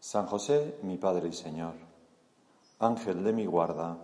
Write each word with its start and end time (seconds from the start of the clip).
San 0.00 0.24
José, 0.24 0.76
mi 0.82 0.96
Padre 0.96 1.28
y 1.28 1.32
Señor, 1.34 1.74
Ángel 2.78 3.22
de 3.22 3.34
mi 3.34 3.44
guarda, 3.44 3.98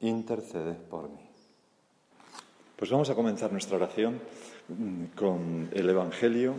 intercede 0.00 0.74
por 0.74 1.08
mí. 1.08 1.30
Pues 2.76 2.90
vamos 2.90 3.08
a 3.08 3.14
comenzar 3.14 3.50
nuestra 3.50 3.76
oración 3.76 4.20
mm, 4.68 5.04
con 5.16 5.70
el 5.72 5.88
Evangelio 5.88 6.54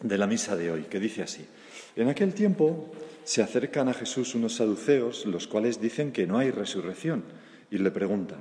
de 0.00 0.18
la 0.18 0.26
misa 0.26 0.56
de 0.56 0.72
hoy, 0.72 0.82
que 0.84 0.98
dice 0.98 1.22
así. 1.22 1.46
En 1.94 2.08
aquel 2.08 2.34
tiempo 2.34 2.90
se 3.22 3.42
acercan 3.42 3.88
a 3.88 3.94
Jesús 3.94 4.34
unos 4.34 4.56
saduceos, 4.56 5.24
los 5.26 5.46
cuales 5.46 5.80
dicen 5.80 6.10
que 6.10 6.26
no 6.26 6.38
hay 6.38 6.50
resurrección, 6.50 7.22
y 7.70 7.78
le 7.78 7.92
preguntan, 7.92 8.40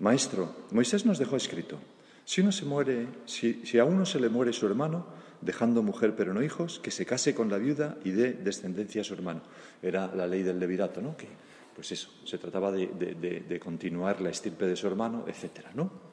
Maestro, 0.00 0.54
Moisés 0.70 1.06
nos 1.06 1.18
dejó 1.18 1.36
escrito, 1.36 1.78
si, 2.26 2.42
uno 2.42 2.52
se 2.52 2.66
muere, 2.66 3.06
si, 3.24 3.64
si 3.64 3.78
a 3.78 3.84
uno 3.84 4.04
se 4.04 4.20
le 4.20 4.28
muere 4.28 4.52
su 4.52 4.66
hermano, 4.66 5.06
dejando 5.40 5.82
mujer 5.82 6.14
pero 6.16 6.34
no 6.34 6.42
hijos, 6.42 6.80
que 6.80 6.90
se 6.90 7.06
case 7.06 7.34
con 7.34 7.50
la 7.50 7.58
viuda 7.58 7.96
y 8.04 8.10
dé 8.10 8.32
descendencia 8.32 9.02
a 9.02 9.04
su 9.04 9.14
hermano. 9.14 9.42
Era 9.82 10.12
la 10.14 10.26
ley 10.26 10.42
del 10.42 10.58
levirato, 10.58 11.00
¿no? 11.00 11.16
Que, 11.16 11.28
pues 11.74 11.92
eso, 11.92 12.10
se 12.24 12.38
trataba 12.38 12.72
de, 12.72 13.60
continuar 13.62 14.20
la 14.20 14.30
estirpe 14.30 14.66
de 14.66 14.76
su 14.76 14.86
hermano, 14.86 15.24
etcétera, 15.26 15.70
¿no? 15.74 16.10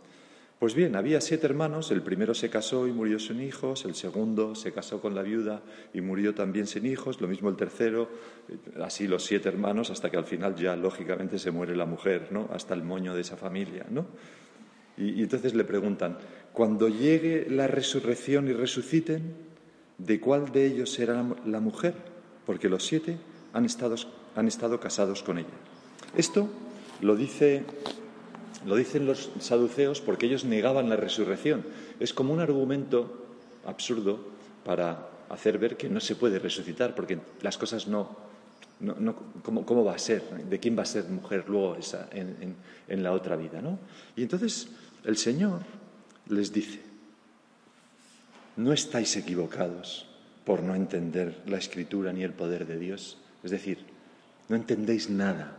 Pues 0.59 0.73
bien, 0.73 0.95
había 0.95 1.21
siete 1.21 1.45
hermanos, 1.45 1.91
el 1.91 2.01
primero 2.01 2.33
se 2.33 2.49
casó 2.49 2.87
y 2.87 2.91
murió 2.91 3.19
sin 3.19 3.41
hijos, 3.41 3.85
el 3.85 3.93
segundo 3.93 4.55
se 4.55 4.71
casó 4.71 4.99
con 4.99 5.13
la 5.13 5.21
viuda 5.21 5.61
y 5.93 6.01
murió 6.01 6.33
también 6.33 6.65
sin 6.65 6.87
hijos, 6.87 7.21
lo 7.21 7.27
mismo 7.27 7.49
el 7.49 7.55
tercero, 7.55 8.09
así 8.81 9.07
los 9.07 9.23
siete 9.23 9.49
hermanos, 9.49 9.91
hasta 9.91 10.09
que 10.09 10.17
al 10.17 10.25
final 10.25 10.55
ya 10.55 10.75
lógicamente 10.75 11.37
se 11.37 11.51
muere 11.51 11.75
la 11.75 11.85
mujer, 11.85 12.29
¿no? 12.31 12.49
Hasta 12.51 12.73
el 12.73 12.83
moño 12.83 13.13
de 13.13 13.21
esa 13.21 13.37
familia, 13.37 13.85
¿no? 13.89 14.07
y 14.99 15.21
entonces 15.21 15.53
le 15.53 15.63
preguntan, 15.63 16.17
cuando 16.57 16.89
llegue 16.89 17.45
la 17.51 17.67
resurrección 17.67 18.47
y 18.47 18.51
resuciten, 18.51 19.21
¿de 19.99 20.19
cuál 20.19 20.51
de 20.51 20.65
ellos 20.65 20.91
será 20.91 21.23
la 21.45 21.59
mujer? 21.59 21.93
Porque 22.47 22.67
los 22.67 22.83
siete 22.83 23.19
han 23.53 23.63
estado, 23.63 23.93
han 24.35 24.47
estado 24.47 24.79
casados 24.79 25.21
con 25.21 25.37
ella. 25.37 25.53
Esto 26.15 26.49
lo, 27.01 27.15
dice, 27.15 27.63
lo 28.65 28.75
dicen 28.75 29.05
los 29.05 29.29
saduceos 29.39 30.01
porque 30.01 30.25
ellos 30.25 30.45
negaban 30.45 30.89
la 30.89 30.95
resurrección. 30.95 31.63
Es 31.99 32.11
como 32.11 32.33
un 32.33 32.39
argumento 32.39 33.27
absurdo 33.63 34.17
para 34.65 35.09
hacer 35.29 35.59
ver 35.59 35.77
que 35.77 35.89
no 35.89 35.99
se 35.99 36.15
puede 36.15 36.39
resucitar, 36.39 36.95
porque 36.95 37.19
las 37.41 37.59
cosas 37.59 37.87
no, 37.87 38.17
no, 38.79 39.15
¿cómo, 39.43 39.83
va 39.85 39.93
a 39.93 39.99
ser? 39.99 40.23
¿De 40.49 40.59
quién 40.59 40.75
va 40.75 40.81
a 40.81 40.85
ser 40.87 41.03
mujer 41.03 41.45
luego 41.47 41.75
esa, 41.75 42.09
en, 42.11 42.55
en, 42.87 43.03
la 43.03 43.11
otra 43.11 43.35
vida? 43.35 43.61
¿no? 43.61 43.77
Y 44.15 44.23
entonces 44.23 44.69
el 45.05 45.17
Señor 45.17 45.76
les 46.29 46.51
dice, 46.51 46.79
no 48.55 48.73
estáis 48.73 49.15
equivocados 49.15 50.07
por 50.45 50.63
no 50.63 50.75
entender 50.75 51.43
la 51.45 51.57
escritura 51.57 52.13
ni 52.13 52.23
el 52.23 52.33
poder 52.33 52.65
de 52.65 52.79
Dios. 52.79 53.17
Es 53.43 53.51
decir, 53.51 53.79
no 54.49 54.55
entendéis 54.55 55.09
nada. 55.09 55.57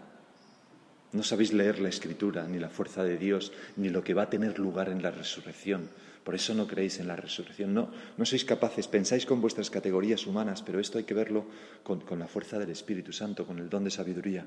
No 1.13 1.23
sabéis 1.23 1.53
leer 1.53 1.79
la 1.79 1.89
escritura, 1.89 2.47
ni 2.49 2.59
la 2.59 2.69
fuerza 2.69 3.05
de 3.05 3.17
Dios, 3.17 3.53
ni 3.77 3.89
lo 3.89 4.05
que 4.05 4.15
va 4.15 4.23
a 4.25 4.31
tener 4.31 4.59
lugar 4.59 4.89
en 4.89 5.03
la 5.03 5.11
resurrección. 5.11 5.89
Por 6.25 6.35
eso 6.35 6.55
no 6.55 6.67
creéis 6.67 7.01
en 7.01 7.07
la 7.09 7.17
resurrección. 7.17 7.73
No, 7.73 7.89
no 8.19 8.27
sois 8.27 8.45
capaces, 8.45 8.89
pensáis 8.89 9.25
con 9.25 9.41
vuestras 9.41 9.71
categorías 9.71 10.27
humanas, 10.27 10.61
pero 10.61 10.81
esto 10.81 10.99
hay 10.99 11.05
que 11.05 11.15
verlo 11.15 11.47
con, 11.83 12.01
con 12.01 12.19
la 12.19 12.29
fuerza 12.29 12.59
del 12.59 12.71
Espíritu 12.71 13.13
Santo, 13.13 13.47
con 13.47 13.59
el 13.59 13.71
don 13.71 13.85
de 13.85 13.91
sabiduría. 13.91 14.45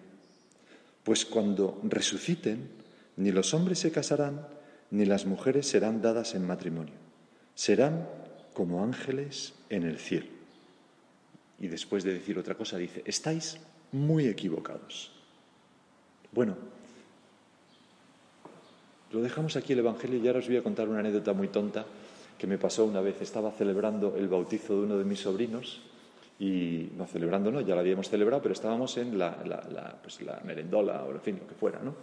Pues 1.03 1.25
cuando 1.25 1.81
resuciten, 1.81 2.69
ni 3.17 3.31
los 3.31 3.53
hombres 3.55 3.79
se 3.79 3.91
casarán, 3.91 4.45
ni 4.91 5.05
las 5.05 5.25
mujeres 5.25 5.67
serán 5.67 6.01
dadas 6.01 6.35
en 6.35 6.45
matrimonio. 6.45 6.93
Serán 7.55 8.07
como 8.53 8.83
ángeles 8.83 9.53
en 9.69 9.83
el 9.83 9.97
cielo. 9.97 10.27
Y 11.59 11.67
después 11.67 12.03
de 12.03 12.13
decir 12.13 12.37
otra 12.37 12.55
cosa 12.55 12.77
dice, 12.77 13.01
estáis 13.05 13.57
muy 13.91 14.27
equivocados. 14.27 15.11
Bueno, 16.31 16.55
lo 19.11 19.21
dejamos 19.21 19.55
aquí 19.55 19.73
el 19.73 19.79
Evangelio 19.79 20.19
y 20.19 20.27
ahora 20.27 20.39
os 20.39 20.47
voy 20.47 20.57
a 20.57 20.63
contar 20.63 20.87
una 20.87 20.99
anécdota 20.99 21.33
muy 21.33 21.47
tonta 21.47 21.85
que 22.37 22.47
me 22.47 22.57
pasó 22.57 22.85
una 22.85 23.01
vez. 23.01 23.21
Estaba 23.21 23.51
celebrando 23.51 24.15
el 24.17 24.27
bautizo 24.27 24.75
de 24.75 24.81
uno 24.81 24.97
de 24.97 25.05
mis 25.05 25.19
sobrinos 25.19 25.81
y 26.39 26.89
no 26.97 27.05
celebrando, 27.05 27.51
no, 27.51 27.61
ya 27.61 27.75
lo 27.75 27.81
habíamos 27.81 28.09
celebrado, 28.09 28.41
pero 28.41 28.53
estábamos 28.53 28.97
en 28.97 29.19
la, 29.19 29.99
pues 30.01 30.21
la 30.21 30.41
merendola 30.43 31.03
o 31.03 31.11
en 31.11 31.21
fin, 31.21 31.37
lo 31.39 31.47
que 31.47 31.53
fuera, 31.53 31.79
¿no? 31.83 31.93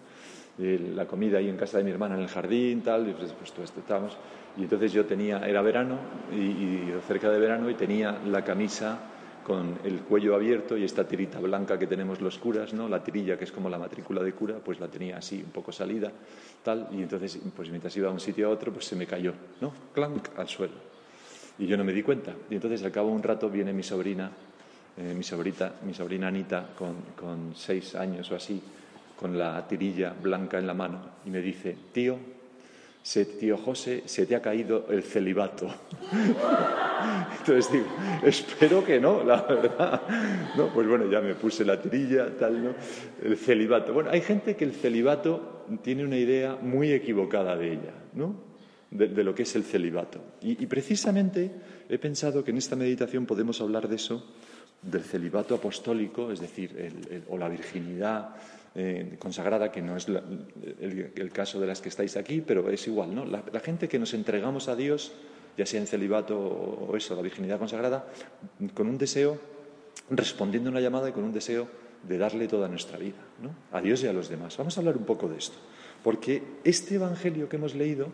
La 0.58 1.06
comida 1.06 1.38
ahí 1.38 1.48
en 1.48 1.56
casa 1.56 1.78
de 1.78 1.84
mi 1.84 1.90
hermana 1.90 2.16
en 2.16 2.22
el 2.22 2.28
jardín, 2.28 2.82
tal, 2.82 3.08
y 3.08 3.12
pues, 3.12 3.32
pues 3.32 3.52
todo 3.52 3.64
esto 3.64 3.80
estábamos. 3.80 4.16
Y 4.56 4.62
entonces 4.62 4.92
yo 4.92 5.04
tenía, 5.06 5.38
era 5.46 5.62
verano, 5.62 5.98
y, 6.32 6.90
cerca 7.06 7.30
de 7.30 7.38
verano, 7.38 7.70
y 7.70 7.74
tenía 7.74 8.18
la 8.26 8.42
camisa 8.44 8.98
con 9.44 9.78
el 9.84 10.00
cuello 10.00 10.34
abierto 10.34 10.76
y 10.76 10.84
esta 10.84 11.08
tirita 11.08 11.38
blanca 11.38 11.78
que 11.78 11.86
tenemos 11.86 12.20
los 12.20 12.36
curas, 12.38 12.74
¿no? 12.74 12.88
La 12.88 13.02
tirilla 13.02 13.38
que 13.38 13.44
es 13.44 13.52
como 13.52 13.70
la 13.70 13.78
matrícula 13.78 14.22
de 14.22 14.32
cura, 14.32 14.56
pues 14.62 14.78
la 14.78 14.88
tenía 14.88 15.16
así, 15.16 15.42
un 15.42 15.52
poco 15.52 15.72
salida, 15.72 16.12
tal, 16.62 16.88
y 16.92 17.02
entonces, 17.02 17.38
pues 17.56 17.70
mientras 17.70 17.96
iba 17.96 18.08
de 18.08 18.14
un 18.14 18.20
sitio 18.20 18.48
a 18.48 18.50
otro, 18.50 18.72
pues 18.72 18.84
se 18.84 18.96
me 18.96 19.06
cayó, 19.06 19.32
¿no? 19.60 19.72
Clank 19.94 20.36
al 20.36 20.48
suelo. 20.48 20.74
Y 21.58 21.66
yo 21.66 21.76
no 21.76 21.84
me 21.84 21.92
di 21.92 22.02
cuenta. 22.02 22.34
Y 22.50 22.56
entonces 22.56 22.82
al 22.84 22.92
cabo 22.92 23.08
de 23.08 23.16
un 23.16 23.22
rato 23.22 23.48
viene 23.48 23.72
mi 23.72 23.82
sobrina, 23.82 24.30
eh, 24.96 25.14
mi 25.14 25.22
sobrita, 25.22 25.76
mi 25.84 25.94
sobrina 25.94 26.28
Anita, 26.28 26.70
con, 26.76 26.96
con 27.18 27.54
seis 27.54 27.94
años 27.94 28.30
o 28.30 28.36
así, 28.36 28.60
con 29.18 29.36
la 29.36 29.66
tirilla 29.66 30.14
blanca 30.20 30.58
en 30.58 30.66
la 30.66 30.74
mano 30.74 31.00
y 31.24 31.30
me 31.30 31.40
dice, 31.40 31.76
tío, 31.92 32.18
se, 33.02 33.24
tío 33.24 33.56
José, 33.56 34.02
se 34.06 34.26
te 34.26 34.36
ha 34.36 34.42
caído 34.42 34.86
el 34.90 35.02
celibato. 35.02 35.66
Entonces 37.38 37.72
digo, 37.72 37.86
espero 38.22 38.84
que 38.84 39.00
no, 39.00 39.24
la 39.24 39.42
verdad. 39.42 40.02
No, 40.56 40.72
pues 40.72 40.86
bueno, 40.86 41.10
ya 41.10 41.20
me 41.20 41.34
puse 41.34 41.64
la 41.64 41.80
tirilla, 41.80 42.36
tal, 42.36 42.62
¿no? 42.62 42.74
El 43.22 43.36
celibato. 43.36 43.92
Bueno, 43.92 44.10
hay 44.10 44.20
gente 44.20 44.56
que 44.56 44.64
el 44.64 44.72
celibato 44.72 45.64
tiene 45.82 46.04
una 46.04 46.16
idea 46.16 46.56
muy 46.60 46.92
equivocada 46.92 47.56
de 47.56 47.72
ella, 47.72 47.94
¿no? 48.14 48.48
De, 48.90 49.08
lo 49.22 49.34
que 49.34 49.42
es 49.42 49.56
el 49.56 49.64
celibato. 49.64 50.20
Y, 50.40 50.66
precisamente 50.66 51.50
he 51.88 51.98
pensado 51.98 52.44
que 52.44 52.50
en 52.50 52.58
esta 52.58 52.76
meditación 52.76 53.26
podemos 53.26 53.60
hablar 53.60 53.88
de 53.88 53.96
eso, 53.96 54.24
del 54.82 55.02
celibato 55.02 55.54
apostólico, 55.54 56.30
es 56.30 56.40
decir, 56.40 57.24
o 57.28 57.36
la 57.36 57.48
virginidad 57.48 58.34
eh, 58.80 59.16
consagrada, 59.18 59.72
que 59.72 59.82
no 59.82 59.96
es 59.96 60.06
el, 60.06 61.30
caso 61.32 61.58
de 61.58 61.66
las 61.66 61.80
que 61.80 61.88
estáis 61.88 62.16
aquí, 62.16 62.40
pero 62.40 62.70
es 62.70 62.86
igual, 62.86 63.12
¿no? 63.12 63.24
La, 63.24 63.42
gente 63.58 63.88
que 63.88 63.98
nos 63.98 64.14
entregamos 64.14 64.68
a 64.68 64.76
Dios, 64.76 65.10
ya 65.56 65.66
sea 65.66 65.80
en 65.80 65.88
celibato 65.88 66.38
o 66.38 66.96
eso, 66.96 67.16
la 67.16 67.22
virginidad 67.22 67.58
consagrada, 67.58 68.06
con 68.74 68.86
un 68.86 68.96
deseo, 68.96 69.36
respondiendo 70.10 70.70
a 70.70 70.70
una 70.70 70.80
llamada 70.80 71.08
y 71.08 71.12
con 71.12 71.24
un 71.24 71.32
deseo 71.32 71.66
de 72.04 72.18
darle 72.18 72.46
toda 72.46 72.68
nuestra 72.68 72.98
vida, 72.98 73.18
¿no? 73.42 73.50
A 73.76 73.80
Dios 73.80 74.04
y 74.04 74.06
a 74.06 74.12
los 74.12 74.28
demás. 74.28 74.56
Vamos 74.56 74.76
a 74.76 74.80
hablar 74.80 74.96
un 74.96 75.04
poco 75.04 75.28
de 75.28 75.38
esto, 75.38 75.56
porque 76.04 76.44
este 76.62 76.94
Evangelio 76.94 77.48
que 77.48 77.56
hemos 77.56 77.74
leído 77.74 78.12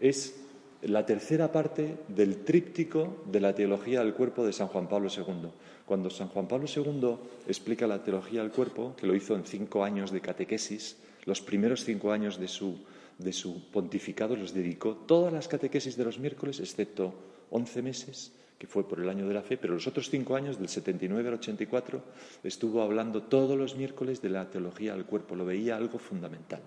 es 0.00 0.34
la 0.82 1.04
tercera 1.04 1.52
parte 1.52 1.98
del 2.08 2.38
tríptico 2.38 3.22
de 3.30 3.40
la 3.40 3.54
teología 3.54 4.00
del 4.00 4.14
cuerpo 4.14 4.44
de 4.44 4.52
San 4.52 4.68
Juan 4.68 4.88
Pablo 4.88 5.08
II. 5.14 5.50
Cuando 5.84 6.08
San 6.08 6.28
Juan 6.28 6.48
Pablo 6.48 6.66
II 6.74 7.16
explica 7.46 7.86
la 7.86 8.02
teología 8.02 8.40
del 8.40 8.50
cuerpo, 8.50 8.94
que 8.96 9.06
lo 9.06 9.14
hizo 9.14 9.34
en 9.34 9.44
cinco 9.44 9.84
años 9.84 10.10
de 10.10 10.20
catequesis, 10.20 10.96
los 11.26 11.42
primeros 11.42 11.84
cinco 11.84 12.12
años 12.12 12.38
de 12.38 12.48
su, 12.48 13.62
pontificado 13.72 14.36
los 14.36 14.54
dedicó 14.54 14.94
todas 14.94 15.32
las 15.32 15.48
catequesis 15.48 15.96
de 15.96 16.04
los 16.04 16.18
miércoles, 16.18 16.60
excepto 16.60 17.12
once 17.50 17.82
meses, 17.82 18.32
que 18.58 18.66
fue 18.66 18.86
por 18.88 19.00
el 19.00 19.08
año 19.08 19.26
de 19.26 19.34
la 19.34 19.42
fe, 19.42 19.56
pero 19.56 19.74
los 19.74 19.86
otros 19.86 20.08
cinco 20.08 20.36
años, 20.36 20.58
del 20.58 20.68
79 20.68 21.28
al 21.28 21.34
84, 21.34 22.02
estuvo 22.44 22.82
hablando 22.82 23.22
todos 23.22 23.58
los 23.58 23.74
miércoles 23.76 24.22
de 24.22 24.30
la 24.30 24.50
teología 24.50 24.94
del 24.94 25.04
cuerpo, 25.04 25.34
lo 25.34 25.44
veía 25.44 25.76
algo 25.76 25.98
fundamental. 25.98 26.60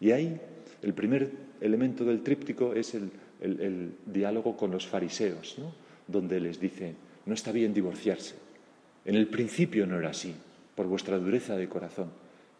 Y 0.00 0.10
ahí 0.10 0.40
el 0.82 0.92
primer 0.92 1.30
elemento 1.60 2.04
del 2.04 2.22
tríptico 2.22 2.74
es 2.74 2.94
el, 2.94 3.10
el 3.40 3.92
diálogo 4.06 4.56
con 4.56 4.70
los 4.70 4.86
fariseos, 4.86 5.56
¿no? 5.58 5.72
donde 6.06 6.40
les 6.40 6.60
dice, 6.60 6.94
no 7.26 7.34
está 7.34 7.52
bien 7.52 7.72
divorciarse, 7.72 8.34
en 9.04 9.14
el 9.14 9.26
principio 9.28 9.86
no 9.86 9.98
era 9.98 10.10
así, 10.10 10.34
por 10.74 10.86
vuestra 10.86 11.18
dureza 11.18 11.56
de 11.56 11.68
corazón. 11.68 12.10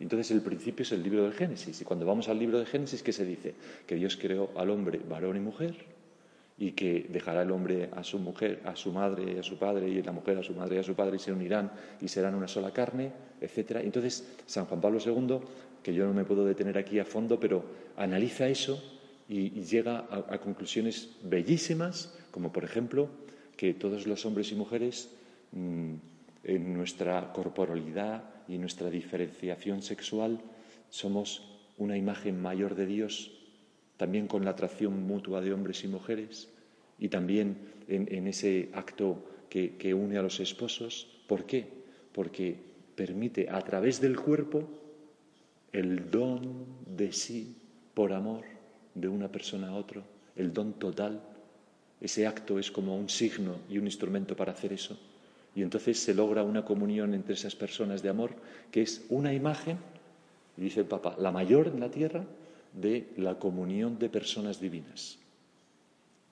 Entonces 0.00 0.31
el 0.31 0.43
principio 0.43 0.82
es 0.82 0.93
el 0.93 1.03
libro 1.03 1.23
del 1.23 1.32
Génesis. 1.32 1.81
Y 1.81 1.85
cuando 1.85 2.05
vamos 2.05 2.29
al 2.29 2.38
libro 2.38 2.59
de 2.59 2.67
Génesis, 2.67 3.03
¿qué 3.03 3.12
se 3.12 3.25
dice? 3.25 3.55
Que 3.87 3.94
Dios 3.94 4.17
creó 4.17 4.50
al 4.56 4.71
hombre 4.71 5.00
varón 5.09 5.37
y 5.37 5.41
mujer 5.41 5.75
y 6.56 6.73
que 6.73 7.06
dejará 7.09 7.43
el 7.43 7.50
hombre 7.50 7.91
a 7.93 8.05
su 8.05 8.19
mujer, 8.19 8.61
a 8.65 8.77
su 8.77 8.93
madre 8.93 9.32
y 9.32 9.38
a 9.38 9.43
su 9.43 9.59
padre, 9.59 9.88
y 9.88 10.03
la 10.03 10.12
mujer 10.12 10.38
a 10.38 10.43
su 10.43 10.53
madre 10.55 10.77
y 10.77 10.79
a 10.79 10.85
su 10.85 10.94
padre, 10.94 11.17
y 11.17 11.19
se 11.19 11.32
unirán 11.32 11.73
y 12.00 12.06
serán 12.06 12.35
una 12.35 12.47
sola 12.47 12.73
carne, 12.73 13.11
etc. 13.41 13.79
Entonces, 13.82 14.37
San 14.47 14.67
Juan 14.67 14.81
Pablo 14.81 15.00
II, 15.05 15.38
que 15.82 15.93
yo 15.93 16.06
no 16.06 16.15
me 16.15 16.25
puedo 16.25 16.44
detener 16.44 16.79
aquí 16.79 17.00
a 17.00 17.05
fondo, 17.05 17.41
pero 17.41 17.65
analiza 17.97 18.47
eso 18.47 18.94
y, 19.29 19.62
llega 19.62 20.06
a, 20.11 20.38
conclusiones 20.38 21.17
bellísimas, 21.23 22.17
como 22.31 22.53
por 22.53 22.65
ejemplo 22.65 23.09
que 23.56 23.75
todos 23.75 24.06
los 24.06 24.26
hombres 24.26 24.53
y 24.53 24.55
mujeres, 24.55 25.11
mm, 25.53 25.94
en 26.44 26.75
nuestra 26.75 27.32
corporalidad 27.32 28.25
y 28.49 28.59
nuestra 28.59 28.91
diferenciación 28.91 29.82
sexual, 29.82 30.41
somos 30.91 31.59
una 31.79 31.97
imagen 31.97 32.41
mayor 32.41 32.75
de 32.75 32.87
Dios 32.87 33.32
también 33.97 34.26
con 34.26 34.44
la 34.44 34.50
atracción 34.50 35.06
mutua 35.06 35.41
de 35.41 35.53
hombres 35.53 35.85
y 35.85 35.88
mujeres 35.88 36.50
y 36.99 37.09
también 37.09 37.56
en, 37.88 38.27
ese 38.27 38.69
acto 38.73 39.25
que, 39.49 39.77
que, 39.77 39.94
une 39.94 40.19
a 40.19 40.23
los 40.23 40.41
esposos. 40.41 41.23
¿Por 41.27 41.47
qué? 41.47 41.67
Porque 42.12 42.56
permite 42.94 43.49
a 43.49 43.61
través 43.61 44.00
del 44.00 44.17
cuerpo 44.17 44.69
el 45.73 46.11
don 46.11 46.67
de 46.87 47.12
sí 47.12 47.56
por 47.94 48.12
amor 48.12 48.54
de 48.94 49.08
una 49.08 49.29
persona 49.29 49.69
a 49.69 49.75
otro, 49.75 50.02
el 50.37 50.52
don 50.52 50.75
total. 50.75 51.20
Ese 52.00 52.26
acto 52.26 52.58
es 52.58 52.70
como 52.70 52.96
un 52.96 53.08
signo 53.08 53.56
y 53.69 53.79
un 53.79 53.87
instrumento 53.87 54.37
para 54.37 54.52
hacer 54.52 54.73
eso. 54.73 54.99
Y 55.55 55.62
entonces 55.62 55.99
se 55.99 56.14
logra 56.14 56.43
una 56.43 56.64
comunión 56.64 57.14
entre 57.14 57.35
esas 57.35 57.55
personas 57.55 58.02
de 58.02 58.08
amor 58.08 58.32
que 58.70 58.82
es 58.82 59.05
una 59.08 59.32
imagen, 59.32 59.79
dice 60.56 60.81
el 60.81 60.87
Papa, 60.87 61.17
la 61.19 61.31
mayor 61.31 61.69
en 61.69 61.81
la 61.81 61.91
tierra 61.91 62.25
de 62.73 63.08
la 63.17 63.38
comunión 63.38 63.99
de 63.99 64.08
personas 64.08 64.61
divinas. 64.61 65.19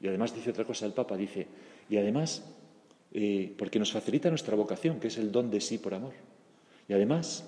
Y 0.00 0.08
además 0.08 0.34
dice 0.34 0.50
otra 0.50 0.64
cosa 0.64 0.86
el 0.86 0.92
Papa, 0.92 1.16
dice, 1.16 1.46
y 1.88 1.96
además, 1.96 2.42
eh, 3.12 3.54
porque 3.56 3.78
nos 3.78 3.92
facilita 3.92 4.28
nuestra 4.28 4.56
vocación, 4.56 4.98
que 4.98 5.06
es 5.06 5.18
el 5.18 5.30
don 5.30 5.50
de 5.50 5.60
sí 5.60 5.78
por 5.78 5.94
amor. 5.94 6.14
Y 6.88 6.92
además, 6.92 7.44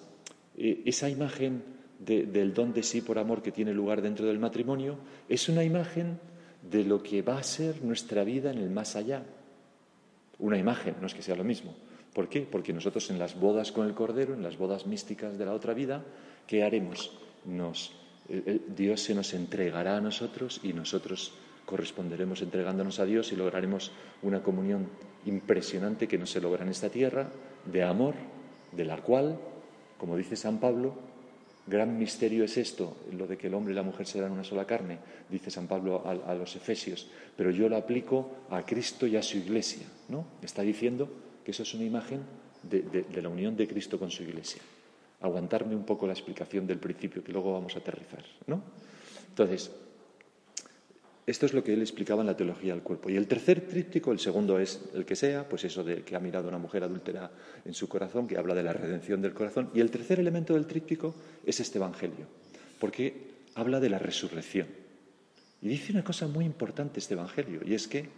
eh, 0.56 0.82
esa 0.84 1.08
imagen 1.08 1.62
del 1.99 2.52
don 2.52 2.73
de 2.73 2.82
sí 2.82 3.00
por 3.00 3.19
amor 3.19 3.43
que 3.43 3.52
tiene 3.52 3.73
lugar 3.73 4.02
dentro 4.02 4.26
del 4.26 4.38
matrimonio 4.38 4.99
es 5.29 5.49
una 5.49 5.64
imagen 5.64 6.19
de 6.62 6.85
lo 6.85 7.02
que 7.02 7.23
va 7.23 7.38
a 7.38 7.43
ser 7.43 7.82
nuestra 7.82 8.25
vida 8.25 8.50
en 8.50 8.58
el 8.58 8.70
más 8.70 8.96
allá. 8.96 9.23
Una 10.38 10.58
imagen, 10.58 10.96
no 11.00 11.06
es 11.06 11.14
que 11.14 11.23
sea 11.23 11.37
lo 11.37 11.44
mismo. 11.44 11.75
¿Por 12.12 12.29
qué? 12.29 12.43
Porque 12.43 12.73
nosotros 12.73 13.11
en 13.11 13.19
las 13.19 13.38
bodas 13.38 13.73
con 13.73 13.87
el 13.87 13.94
Cordero, 13.94 14.35
en 14.35 14.43
las 14.43 14.58
bodas 14.58 14.87
místicas 14.87 15.38
de 15.38 15.44
la 15.44 15.52
otra 15.52 15.75
vida, 15.75 16.05
¿qué 16.46 16.62
haremos? 16.62 17.12
Nos 17.44 17.93
Dios 18.75 19.02
se 19.02 19.14
nos 19.14 19.35
entregará 19.35 19.97
a 19.97 20.00
nosotros 20.00 20.61
y 20.62 20.73
nosotros 20.73 21.32
corresponderemos 21.67 22.40
entregándonos 22.43 22.99
a 22.99 23.05
Dios 23.05 23.32
y 23.32 23.37
lograremos 23.37 23.90
una 24.23 24.43
comunión 24.43 24.88
impresionante 25.26 26.08
que 26.08 26.19
no 26.19 26.26
se 26.26 26.40
logra 26.40 26.64
en 26.64 26.70
esta 26.70 26.88
tierra, 26.88 27.31
de 27.64 27.82
amor, 27.82 28.14
de 28.73 28.85
la 28.85 28.99
cual, 28.99 29.38
como 29.99 30.17
dice 30.17 30.37
San 30.37 30.58
Pablo, 30.58 30.94
gran 31.66 31.99
misterio 31.99 32.44
es 32.44 32.56
esto, 32.56 32.96
lo 33.12 33.26
de 33.26 33.37
que 33.37 33.46
el 33.46 33.55
hombre 33.55 33.72
y 33.72 33.76
la 33.76 33.82
mujer 33.82 34.06
serán 34.06 34.32
una 34.32 34.44
sola 34.44 34.66
carne, 34.66 34.99
dice 35.31 35.50
San 35.50 35.66
Pablo 35.66 36.02
a, 36.06 36.34
los 36.34 36.56
Efesios, 36.56 37.08
pero 37.37 37.50
yo 37.50 37.69
lo 37.69 37.76
aplico 37.76 38.46
a 38.50 38.64
Cristo 38.64 39.06
y 39.06 39.16
a 39.16 39.22
su 39.22 39.38
iglesia, 39.38 39.87
¿no? 40.08 40.26
Está 40.43 40.62
diciendo 40.62 41.08
que 41.44 41.52
eso 41.52 41.62
es 41.62 41.75
una 41.75 41.84
imagen 41.84 42.20
de 42.62 43.22
la 43.22 43.28
unión 43.28 43.56
de 43.56 43.69
Cristo 43.69 43.99
con 43.99 44.11
su 44.11 44.22
iglesia 44.22 44.62
aguantarme 45.25 45.75
un 45.75 45.84
poco 45.84 46.06
la 46.06 46.12
explicación 46.12 46.66
del 46.66 46.78
principio 46.78 47.25
que 47.25 47.32
luego 47.32 47.52
vamos 47.52 47.75
a 47.75 47.78
aterrizar, 47.78 48.22
¿no? 48.46 48.62
Entonces, 49.28 49.70
esto 51.26 51.47
es 51.47 51.55
lo 51.55 51.65
que 51.65 51.73
él 51.73 51.81
explicaba 51.81 52.21
en 52.21 52.26
la 52.26 52.37
teología 52.37 52.75
del 52.75 52.82
cuerpo. 52.82 53.09
Y 53.09 53.17
el 53.17 53.26
tercer 53.26 53.62
tríptico, 53.62 54.12
el 54.12 54.19
segundo 54.19 54.59
es 54.59 54.81
el 54.94 55.06
que 55.06 55.17
sea, 55.17 55.49
pues 55.49 55.65
eso 55.65 55.82
de 55.82 56.03
que 56.03 56.17
ha 56.17 56.21
mirado 56.21 56.49
una 56.49 56.59
mujer 56.59 56.85
adúltera 56.85 57.31
en 57.65 57.73
su 57.73 57.88
corazón, 57.88 58.29
que 58.29 58.37
habla 58.37 58.55
de 58.55 58.62
la 58.62 58.75
redención 58.75 59.23
del 59.23 59.32
corazón. 59.32 59.71
Y 59.75 59.81
el 59.81 59.91
tercer 59.91 60.21
elemento 60.21 60.53
del 60.53 60.67
tríptico 60.67 61.15
es 61.47 61.61
este 61.61 61.79
Evangelio, 61.79 62.26
porque 62.79 63.15
habla 63.55 63.81
de 63.81 63.88
la 63.88 63.99
resurrección. 63.99 64.69
Y 65.62 65.69
dice 65.69 65.93
una 65.93 66.05
cosa 66.05 66.26
muy 66.26 66.44
importante 66.44 67.00
este 67.00 67.15
Evangelio, 67.15 67.61
y 67.65 67.73
es 67.73 67.88
que, 67.88 68.09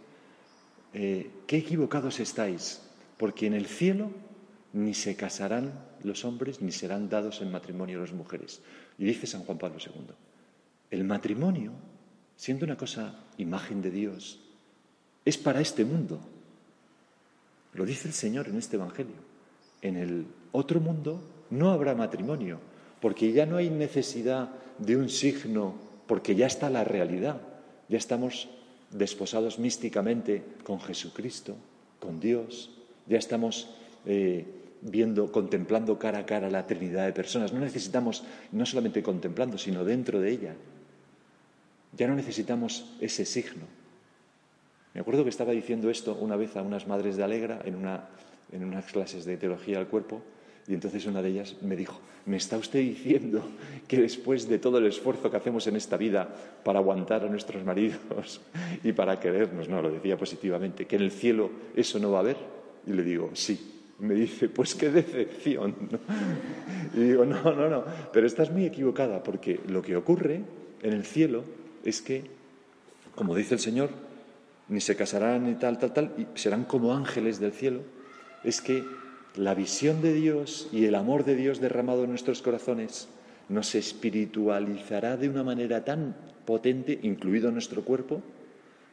eh, 0.93 1.29
qué 1.47 1.57
equivocados 1.57 2.19
estáis, 2.19 2.81
porque 3.17 3.47
en 3.47 3.53
el 3.53 3.67
cielo 3.67 4.11
ni 4.73 4.93
se 4.93 5.15
casarán 5.15 5.87
los 6.03 6.25
hombres 6.25 6.61
ni 6.61 6.71
serán 6.71 7.09
dados 7.09 7.41
en 7.41 7.51
matrimonio 7.51 8.01
las 8.01 8.11
mujeres. 8.11 8.61
Y 8.97 9.05
dice 9.05 9.27
San 9.27 9.43
Juan 9.43 9.57
Pablo 9.57 9.77
II, 9.79 10.13
el 10.91 11.03
matrimonio, 11.03 11.71
siendo 12.37 12.65
una 12.65 12.77
cosa 12.77 13.15
imagen 13.37 13.81
de 13.81 13.91
Dios, 13.91 14.39
es 15.25 15.37
para 15.37 15.59
este 15.59 15.83
mundo. 15.83 16.19
Lo 17.73 17.85
dice 17.85 18.07
el 18.07 18.13
Señor 18.13 18.47
en 18.47 18.57
este 18.57 18.77
Evangelio. 18.77 19.15
En 19.81 19.97
el 19.97 20.25
otro 20.53 20.79
mundo 20.79 21.21
no 21.49 21.71
habrá 21.71 21.95
matrimonio, 21.95 22.59
porque 23.01 23.33
ya 23.33 23.45
no 23.45 23.57
hay 23.57 23.69
necesidad 23.69 24.49
de 24.77 24.95
un 24.95 25.09
signo, 25.09 25.75
porque 26.07 26.35
ya 26.35 26.47
está 26.47 26.69
la 26.69 26.83
realidad, 26.83 27.41
ya 27.89 27.97
estamos 27.97 28.47
desposados 28.91 29.59
místicamente 29.59 30.43
con 30.63 30.79
Jesucristo, 30.79 31.55
con 31.99 32.19
Dios, 32.19 32.71
ya 33.07 33.17
estamos 33.17 33.69
eh, 34.05 34.45
viendo, 34.81 35.31
contemplando 35.31 35.97
cara 35.97 36.19
a 36.19 36.25
cara 36.25 36.49
la 36.49 36.67
Trinidad 36.67 37.05
de 37.05 37.13
personas. 37.13 37.51
No 37.53 37.59
necesitamos, 37.59 38.23
no 38.51 38.65
solamente 38.65 39.03
contemplando, 39.03 39.57
sino 39.57 39.83
dentro 39.83 40.19
de 40.19 40.31
ella. 40.31 40.55
Ya 41.97 42.07
no 42.07 42.15
necesitamos 42.15 42.95
ese 43.01 43.25
signo. 43.25 43.63
Me 44.93 45.01
acuerdo 45.01 45.23
que 45.23 45.29
estaba 45.29 45.51
diciendo 45.51 45.89
esto 45.89 46.15
una 46.15 46.35
vez 46.35 46.55
a 46.55 46.61
unas 46.61 46.87
madres 46.87 47.17
de 47.17 47.23
Alegra 47.23 47.59
en, 47.65 47.75
una, 47.75 48.09
en 48.51 48.63
unas 48.63 48.85
clases 48.85 49.25
de 49.25 49.37
teología 49.37 49.79
del 49.79 49.87
cuerpo 49.87 50.21
y 50.67 50.73
entonces 50.73 51.05
una 51.05 51.21
de 51.21 51.29
ellas 51.29 51.55
me 51.61 51.75
dijo, 51.75 51.99
¿me 52.25 52.37
está 52.37 52.57
usted 52.57 52.79
diciendo 52.79 53.41
que 53.87 53.97
después 53.97 54.47
de 54.49 54.59
todo 54.59 54.77
el 54.79 54.85
esfuerzo 54.85 55.31
que 55.31 55.37
hacemos 55.37 55.65
en 55.67 55.77
esta 55.77 55.97
vida 55.97 56.27
para 56.63 56.79
aguantar 56.79 57.23
a 57.23 57.29
nuestros 57.29 57.63
maridos 57.63 58.41
y 58.83 58.91
para 58.91 59.19
querernos, 59.19 59.69
no, 59.69 59.81
lo 59.81 59.89
decía 59.89 60.17
positivamente, 60.17 60.85
que 60.85 60.97
en 60.97 61.03
el 61.03 61.11
cielo 61.11 61.49
eso 61.75 61.99
no 61.99 62.11
va 62.11 62.17
a 62.17 62.21
haber? 62.21 62.37
Y 62.85 62.91
le 62.91 63.03
digo, 63.03 63.31
sí, 63.33 63.85
me 63.99 64.13
dice, 64.13 64.49
pues 64.49 64.75
qué 64.75 64.89
decepción. 64.91 65.73
Y 66.93 66.99
digo, 66.99 67.25
no, 67.25 67.43
no, 67.43 67.69
no, 67.69 67.83
pero 68.11 68.27
estás 68.27 68.51
muy 68.51 68.65
equivocada 68.65 69.23
porque 69.23 69.59
lo 69.67 69.81
que 69.81 69.95
ocurre 69.95 70.41
en 70.81 70.93
el 70.93 71.05
cielo 71.05 71.43
es 71.87 72.01
que, 72.01 72.25
como 73.15 73.33
dice 73.33 73.53
el 73.53 73.61
Señor, 73.61 73.89
ni 74.67 74.81
se 74.81 74.97
casarán 74.97 75.45
ni 75.45 75.55
tal, 75.55 75.79
tal, 75.79 75.93
tal, 75.93 76.13
y 76.17 76.37
serán 76.37 76.65
como 76.65 76.93
ángeles 76.93 77.39
del 77.39 77.53
cielo, 77.53 77.79
es 78.43 78.59
que 78.59 78.83
la 79.35 79.55
visión 79.55 80.01
de 80.01 80.13
Dios 80.13 80.67
y 80.73 80.83
el 80.83 80.95
amor 80.95 81.23
de 81.23 81.35
Dios 81.35 81.61
derramado 81.61 82.03
en 82.03 82.09
nuestros 82.09 82.41
corazones 82.41 83.07
nos 83.47 83.73
espiritualizará 83.73 85.15
de 85.15 85.29
una 85.29 85.45
manera 85.45 85.85
tan 85.85 86.17
potente, 86.43 86.99
incluido 87.03 87.51
nuestro 87.51 87.85
cuerpo, 87.85 88.21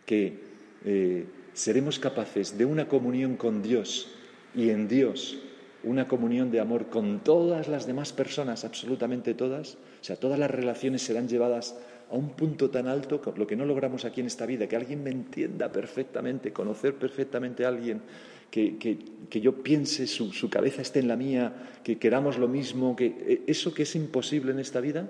que 0.07 0.39
eh, 0.85 1.27
seremos 1.53 1.99
capaces 1.99 2.57
de 2.57 2.65
una 2.65 2.87
comunión 2.87 3.35
con 3.35 3.61
Dios 3.61 4.15
y 4.55 4.71
en 4.71 4.87
Dios 4.87 5.37
una 5.83 6.09
comunión 6.09 6.51
de 6.51 6.61
amor 6.61 6.87
con 6.87 7.21
todas 7.25 7.69
las 7.69 7.87
demás 7.87 8.13
personas, 8.13 8.65
absolutamente 8.65 9.35
todas, 9.35 9.75
o 9.75 10.05
sea, 10.05 10.17
todas 10.17 10.39
las 10.39 10.51
relaciones 10.51 11.03
serán 11.03 11.29
llevadas 11.29 11.77
a 12.11 12.15
un 12.15 12.31
punto 12.31 12.71
tan 12.71 12.87
alto, 12.87 13.21
lo 13.37 13.47
que 13.47 13.57
no 13.57 13.65
logramos 13.65 14.05
aquí 14.05 14.21
en 14.21 14.27
esta 14.27 14.47
vida, 14.47 14.67
que 14.67 14.77
alguien 14.77 15.03
me 15.03 15.11
entienda 15.11 15.71
perfectamente, 15.71 16.53
conocer 16.53 16.95
perfectamente 16.95 17.65
a 17.65 17.69
alguien, 17.69 18.03
que, 18.51 18.77
que, 18.79 19.41
yo 19.41 19.63
piense, 19.63 20.07
su, 20.07 20.33
su, 20.33 20.49
cabeza 20.49 20.83
esté 20.83 21.01
en 21.01 21.09
la 21.09 21.17
mía, 21.17 21.53
que 21.83 21.99
queramos 21.99 22.39
lo 22.39 22.47
mismo, 22.47 22.95
que 22.95 23.07
eh, 23.07 23.43
eso 23.49 23.75
que 23.75 23.83
es 23.83 23.97
imposible 23.97 24.53
en 24.53 24.61
esta 24.61 24.81
vida, 24.81 25.09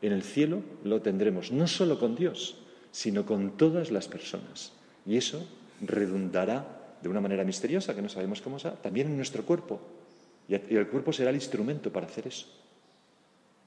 en 0.00 0.12
el 0.12 0.22
cielo 0.22 0.62
lo 0.84 1.02
tendremos, 1.02 1.50
no 1.50 1.66
solo 1.66 1.98
con 1.98 2.14
Dios, 2.14 2.58
sino 2.92 3.26
con 3.26 3.56
todas 3.56 3.90
las 3.90 4.06
personas. 4.06 4.72
Y 5.04 5.16
eso 5.16 5.44
redundará 5.80 6.96
de 7.02 7.08
una 7.08 7.20
manera 7.20 7.44
misteriosa 7.44 7.94
que 7.94 8.02
no 8.02 8.08
sabemos 8.08 8.40
cómo 8.40 8.58
será, 8.58 8.76
también 8.76 9.08
en 9.08 9.16
nuestro 9.16 9.44
cuerpo. 9.44 9.80
Y 10.48 10.54
el 10.54 10.86
cuerpo 10.86 11.12
será 11.12 11.30
el 11.30 11.36
instrumento 11.36 11.92
para 11.92 12.06
hacer 12.06 12.28
eso. 12.28 12.46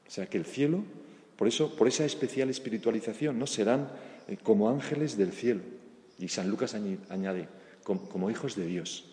O 0.07 0.12
sea 0.12 0.25
que 0.27 0.38
el 0.38 0.45
cielo, 0.45 0.83
por 1.39 1.48
eso, 1.48 1.74
por 1.74 1.88
esa 1.88 2.03
especial 2.03 2.50
espiritualización, 2.50 3.39
no 3.39 3.48
serán 3.48 3.89
eh, 4.27 4.36
como 4.43 4.69
ángeles 4.69 5.15
del 5.15 5.31
cielo. 5.31 5.62
Y 6.17 6.27
San 6.27 6.50
Lucas 6.50 6.75
añade, 6.75 7.48
como, 7.81 8.29
hijos 8.29 8.58
de 8.58 8.65
Dios. 8.65 9.05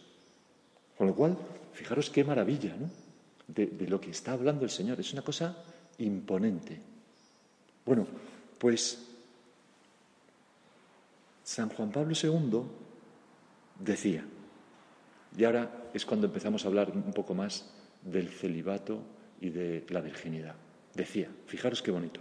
Con 0.99 1.07
lo 1.07 1.15
cual, 1.15 1.39
fijaros 1.73 2.11
qué 2.11 2.25
maravilla, 2.25 2.75
¿no? 2.75 2.91
De, 3.47 3.67
de 3.67 3.87
lo 3.87 4.01
que 4.01 4.11
está 4.11 4.33
hablando 4.33 4.65
el 4.65 4.71
Señor. 4.71 4.99
Es 4.99 5.13
una 5.13 5.23
cosa 5.23 5.57
imponente. 5.99 6.81
Bueno, 7.85 8.09
pues 8.59 8.99
San 11.45 11.69
Juan 11.69 11.93
Pablo 11.93 12.17
II 12.21 12.63
decía. 13.79 14.25
Y 15.39 15.45
ahora 15.45 15.91
es 15.95 16.05
cuando 16.05 16.27
empezamos 16.27 16.65
a 16.65 16.69
hablar 16.69 16.91
un 16.91 17.13
poco 17.13 17.35
más 17.35 17.71
del 18.03 18.31
celibato 18.31 19.01
y 19.41 19.51
de 19.51 19.87
la 19.91 20.01
virginidad. 20.01 20.57
Decía, 20.97 21.29
fijaros 21.47 21.83
qué 21.83 21.91
bonito. 21.91 22.21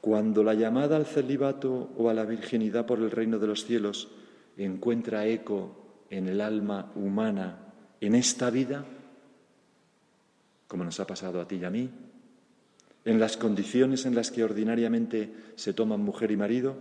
Cuando 0.00 0.44
la 0.44 0.54
llamada 0.54 0.96
al 0.96 1.04
celibato 1.04 1.90
o 1.96 2.08
a 2.08 2.14
la 2.14 2.24
virginidad 2.24 2.86
por 2.86 3.00
el 3.00 3.10
reino 3.10 3.38
de 3.38 3.48
los 3.48 3.64
cielos 3.64 4.08
encuentra 4.56 5.26
eco 5.26 6.04
en 6.10 6.28
el 6.28 6.40
alma 6.40 6.92
humana 6.94 7.58
en 8.00 8.14
esta 8.14 8.50
vida, 8.50 8.84
como 10.68 10.84
nos 10.84 11.00
ha 11.00 11.06
pasado 11.06 11.40
a 11.40 11.48
ti 11.48 11.56
y 11.56 11.64
a 11.64 11.70
mí, 11.70 11.90
en 13.04 13.18
las 13.18 13.36
condiciones 13.36 14.06
en 14.06 14.14
las 14.14 14.30
que 14.30 14.44
ordinariamente 14.44 15.32
se 15.56 15.72
toman 15.72 16.00
mujer 16.00 16.30
y 16.30 16.36
marido, 16.36 16.76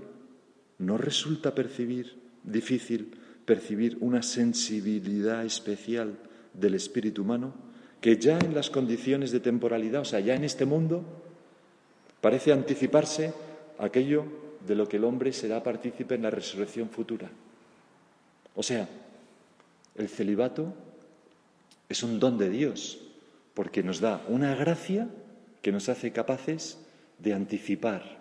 ¿no 0.77 0.97
resulta 0.97 1.55
percibir 1.55 2.19
difícil 2.43 3.17
percibir 3.49 3.97
una 4.01 4.21
sensibilidad 4.21 5.43
especial 5.43 6.19
del 6.53 6.75
espíritu 6.75 7.23
humano 7.23 7.68
que 8.01 8.18
ya 8.18 8.39
en 8.39 8.53
las 8.53 8.70
condiciones 8.70 9.32
de 9.32 9.39
temporalidad, 9.39 10.01
o 10.01 10.06
sea, 10.06 10.20
ya 10.20 10.36
en 10.36 10.44
este 10.44 10.65
mundo, 10.65 11.03
parece 12.22 12.51
anticiparse 12.51 13.34
aquello 13.77 14.25
de 14.65 14.75
lo 14.75 14.88
que 14.88 14.98
el 14.98 15.03
hombre 15.03 15.34
será 15.34 15.63
partícipe 15.63 16.15
en 16.15 16.24
la 16.24 16.29
resurrección 16.29 16.89
futura. 16.89 17.29
O 18.56 18.63
sea, 18.63 18.88
el 19.96 20.10
celibato 20.10 20.74
es 21.88 22.03
un 22.03 22.20
don 22.20 22.38
de 22.38 22.50
Dios, 22.50 23.00
porque 23.53 23.84
nos 23.84 24.00
da 24.00 24.22
una 24.27 24.56
gracia 24.56 25.10
que 25.62 25.72
nos 25.72 25.89
hace 25.89 26.12
capaces 26.12 26.77
de 27.18 27.34
anticipar 27.34 28.20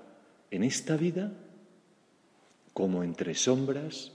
en 0.51 0.65
esta 0.65 0.97
vida, 0.97 1.33
como 2.73 3.05
entre 3.05 3.35
sombras, 3.35 4.13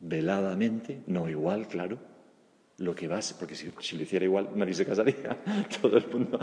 veladamente, 0.00 1.00
no 1.06 1.28
igual, 1.28 1.68
claro, 1.68 1.98
lo 2.78 2.94
que 2.94 3.08
va 3.08 3.18
porque 3.38 3.56
si, 3.56 3.66
lo 3.96 4.02
hiciera 4.02 4.24
igual 4.24 4.50
nadie 4.54 4.74
se 4.74 4.86
casaría, 4.86 5.36
todo 5.82 5.96
el 5.96 6.06
mundo, 6.08 6.38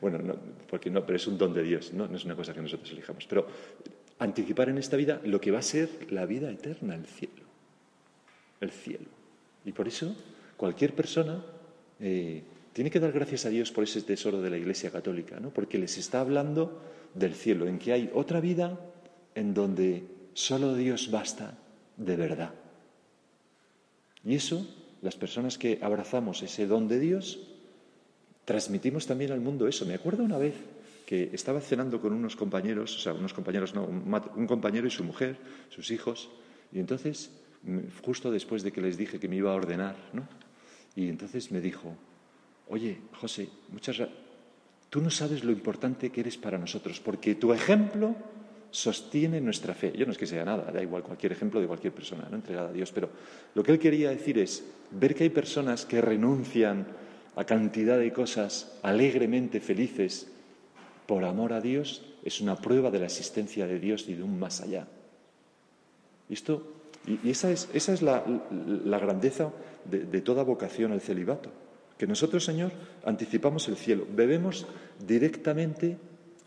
bueno, 0.00 0.18
no, 0.18 0.36
porque 0.68 0.90
no, 0.90 1.04
pero 1.04 1.16
es 1.16 1.26
un 1.26 1.38
don 1.38 1.54
de 1.54 1.62
Dios, 1.62 1.92
¿no? 1.94 2.06
no 2.06 2.16
es 2.16 2.24
una 2.24 2.36
cosa 2.36 2.52
que 2.52 2.60
nosotros 2.60 2.90
elijamos, 2.92 3.26
pero 3.26 3.46
anticipar 4.18 4.68
en 4.68 4.78
esta 4.78 4.96
vida 4.96 5.20
lo 5.24 5.40
que 5.40 5.50
va 5.50 5.60
a 5.60 5.62
ser 5.62 5.88
la 6.10 6.26
vida 6.26 6.50
eterna, 6.50 6.94
el 6.94 7.06
cielo, 7.06 7.42
el 8.60 8.70
cielo. 8.70 9.06
Y 9.64 9.72
por 9.72 9.88
eso 9.88 10.14
cualquier 10.56 10.94
persona 10.94 11.42
eh, 11.98 12.42
tiene 12.72 12.90
que 12.90 13.00
dar 13.00 13.12
gracias 13.12 13.46
a 13.46 13.48
Dios 13.48 13.72
por 13.72 13.84
ese 13.84 14.02
tesoro 14.02 14.42
de 14.42 14.50
la 14.50 14.58
Iglesia 14.58 14.90
Católica, 14.90 15.40
¿no? 15.40 15.50
porque 15.50 15.78
les 15.78 15.96
está 15.96 16.20
hablando 16.20 16.82
del 17.14 17.34
cielo, 17.34 17.66
en 17.66 17.78
que 17.78 17.92
hay 17.92 18.10
otra 18.12 18.40
vida 18.40 18.78
en 19.34 19.54
donde 19.54 20.04
solo 20.34 20.74
Dios 20.74 21.10
basta 21.10 21.58
de 21.96 22.16
verdad. 22.16 22.52
Y 24.24 24.36
eso, 24.36 24.66
las 25.02 25.16
personas 25.16 25.58
que 25.58 25.78
abrazamos 25.82 26.42
ese 26.42 26.66
don 26.66 26.88
de 26.88 26.98
Dios, 26.98 27.40
transmitimos 28.44 29.06
también 29.06 29.32
al 29.32 29.40
mundo 29.40 29.68
eso. 29.68 29.84
Me 29.84 29.94
acuerdo 29.94 30.22
una 30.22 30.38
vez 30.38 30.54
que 31.04 31.30
estaba 31.32 31.60
cenando 31.60 32.00
con 32.00 32.12
unos 32.12 32.36
compañeros, 32.36 32.96
o 32.96 33.00
sea, 33.00 33.12
unos 33.12 33.34
compañeros, 33.34 33.74
no, 33.74 33.84
un 33.84 34.46
compañero 34.46 34.86
y 34.86 34.90
su 34.90 35.04
mujer, 35.04 35.36
sus 35.68 35.90
hijos, 35.90 36.30
y 36.72 36.78
entonces, 36.78 37.30
justo 38.02 38.30
después 38.30 38.62
de 38.62 38.72
que 38.72 38.80
les 38.80 38.96
dije 38.96 39.20
que 39.20 39.28
me 39.28 39.36
iba 39.36 39.52
a 39.52 39.54
ordenar, 39.54 39.96
¿no? 40.12 40.26
Y 40.94 41.08
entonces 41.08 41.50
me 41.50 41.60
dijo, 41.60 41.94
oye, 42.68 42.98
José, 43.12 43.48
muchas 43.70 44.00
tú 44.88 45.00
no 45.00 45.10
sabes 45.10 45.42
lo 45.42 45.52
importante 45.52 46.10
que 46.10 46.20
eres 46.20 46.36
para 46.38 46.58
nosotros, 46.58 47.00
porque 47.00 47.34
tu 47.34 47.52
ejemplo 47.52 48.14
sostiene 48.72 49.40
nuestra 49.40 49.74
fe. 49.74 49.92
Yo 49.94 50.06
no 50.06 50.12
es 50.12 50.18
que 50.18 50.26
sea 50.26 50.44
nada, 50.44 50.72
da 50.72 50.82
igual 50.82 51.02
cualquier 51.02 51.32
ejemplo 51.32 51.60
de 51.60 51.66
cualquier 51.66 51.92
persona, 51.92 52.26
no 52.28 52.36
entregada 52.36 52.70
a 52.70 52.72
Dios, 52.72 52.90
pero 52.90 53.10
lo 53.54 53.62
que 53.62 53.70
él 53.70 53.78
quería 53.78 54.10
decir 54.10 54.38
es 54.38 54.64
ver 54.90 55.14
que 55.14 55.24
hay 55.24 55.30
personas 55.30 55.84
que 55.84 56.00
renuncian 56.00 56.86
a 57.36 57.44
cantidad 57.44 57.98
de 57.98 58.12
cosas 58.12 58.78
alegremente 58.82 59.60
felices 59.60 60.26
por 61.06 61.24
amor 61.24 61.52
a 61.52 61.60
Dios, 61.60 62.02
es 62.24 62.40
una 62.40 62.56
prueba 62.56 62.90
de 62.90 62.98
la 62.98 63.06
existencia 63.06 63.66
de 63.66 63.78
Dios 63.78 64.08
y 64.08 64.14
de 64.14 64.22
un 64.22 64.38
más 64.38 64.62
allá. 64.62 64.88
Y 66.28 67.28
esa 67.28 67.50
es, 67.50 67.68
esa 67.74 67.92
es 67.92 68.00
la, 68.00 68.24
grandeza 68.98 69.52
de, 69.84 70.04
de 70.04 70.20
toda 70.22 70.44
vocación 70.44 70.92
al 70.92 71.02
celibato, 71.02 71.50
que 71.98 72.06
nosotros, 72.06 72.44
Señor, 72.44 72.72
anticipamos 73.04 73.68
el 73.68 73.76
cielo, 73.76 74.06
bebemos 74.10 74.66
directamente 75.06 75.98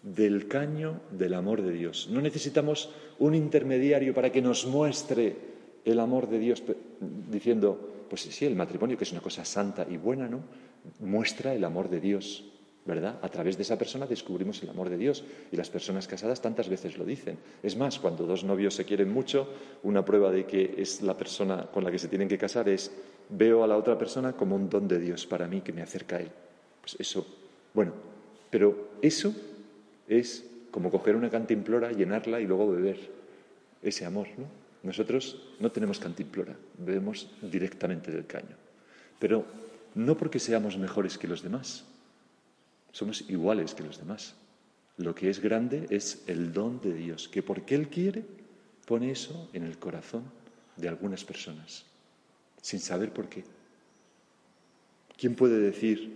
del 0.05 0.47
caño 0.47 1.01
del 1.11 1.33
amor 1.33 1.63
de 1.63 1.71
Dios. 1.71 2.07
No 2.11 2.21
necesitamos 2.21 2.91
un 3.17 3.33
intermediario 3.33 4.13
para 4.13 4.31
que 4.31 4.41
nos 4.41 4.65
muestre 4.67 5.35
el 5.83 5.99
amor 5.99 6.29
de 6.29 6.39
Dios 6.39 6.63
diciendo, 7.31 8.05
pues 8.07 8.21
sí, 8.21 8.45
el 8.45 8.55
matrimonio, 8.55 8.97
que 8.97 9.03
es 9.03 9.11
una 9.11 9.21
cosa 9.21 9.43
santa 9.43 9.85
y 9.89 9.97
buena, 9.97 10.27
¿no? 10.27 10.41
Muestra 10.99 11.55
el 11.55 11.63
amor 11.63 11.89
de 11.89 11.99
Dios, 11.99 12.45
¿verdad? 12.85 13.17
A 13.23 13.29
través 13.29 13.57
de 13.57 13.63
esa 13.63 13.79
persona 13.79 14.05
descubrimos 14.05 14.61
el 14.61 14.69
amor 14.69 14.89
de 14.89 14.97
Dios 14.97 15.23
y 15.51 15.57
las 15.57 15.71
personas 15.71 16.07
casadas 16.07 16.39
tantas 16.39 16.69
veces 16.69 16.99
lo 16.99 17.05
dicen. 17.05 17.39
Es 17.63 17.75
más, 17.75 17.97
cuando 17.97 18.27
dos 18.27 18.43
novios 18.43 18.75
se 18.75 18.85
quieren 18.85 19.11
mucho, 19.11 19.49
una 19.81 20.05
prueba 20.05 20.31
de 20.31 20.45
que 20.45 20.75
es 20.77 21.01
la 21.01 21.17
persona 21.17 21.65
con 21.65 21.83
la 21.83 21.89
que 21.89 21.97
se 21.97 22.09
tienen 22.09 22.27
que 22.27 22.37
casar 22.37 22.69
es 22.69 22.91
veo 23.29 23.63
a 23.63 23.67
la 23.67 23.75
otra 23.75 23.97
persona 23.97 24.33
como 24.33 24.55
un 24.55 24.69
don 24.69 24.87
de 24.87 24.99
Dios 24.99 25.25
para 25.25 25.47
mí 25.47 25.61
que 25.61 25.73
me 25.73 25.81
acerca 25.81 26.17
a 26.17 26.19
él. 26.19 26.29
Pues 26.81 26.95
eso, 26.99 27.25
bueno, 27.73 27.93
pero 28.51 28.91
eso 29.01 29.33
es 30.07 30.45
como 30.71 30.91
coger 30.91 31.15
una 31.15 31.29
cantimplora, 31.29 31.91
llenarla 31.91 32.39
y 32.39 32.45
luego 32.45 32.69
beber 32.69 32.99
ese 33.81 34.05
amor. 34.05 34.27
¿no? 34.37 34.45
Nosotros 34.83 35.41
no 35.59 35.71
tenemos 35.71 35.99
cantimplora, 35.99 36.55
bebemos 36.77 37.31
directamente 37.41 38.11
del 38.11 38.25
caño. 38.25 38.55
Pero 39.19 39.45
no 39.95 40.17
porque 40.17 40.39
seamos 40.39 40.77
mejores 40.77 41.17
que 41.17 41.27
los 41.27 41.41
demás, 41.41 41.85
somos 42.91 43.29
iguales 43.29 43.73
que 43.73 43.83
los 43.83 43.97
demás. 43.97 44.35
Lo 44.97 45.13
que 45.15 45.29
es 45.29 45.39
grande 45.39 45.87
es 45.89 46.23
el 46.27 46.53
don 46.53 46.79
de 46.81 46.93
Dios, 46.93 47.27
que 47.27 47.43
porque 47.43 47.75
Él 47.75 47.89
quiere 47.89 48.23
pone 48.85 49.11
eso 49.11 49.49
en 49.53 49.63
el 49.63 49.77
corazón 49.77 50.23
de 50.77 50.87
algunas 50.87 51.25
personas, 51.25 51.85
sin 52.61 52.79
saber 52.79 53.11
por 53.11 53.27
qué. 53.27 53.43
¿Quién 55.17 55.35
puede 55.35 55.59
decir 55.59 56.13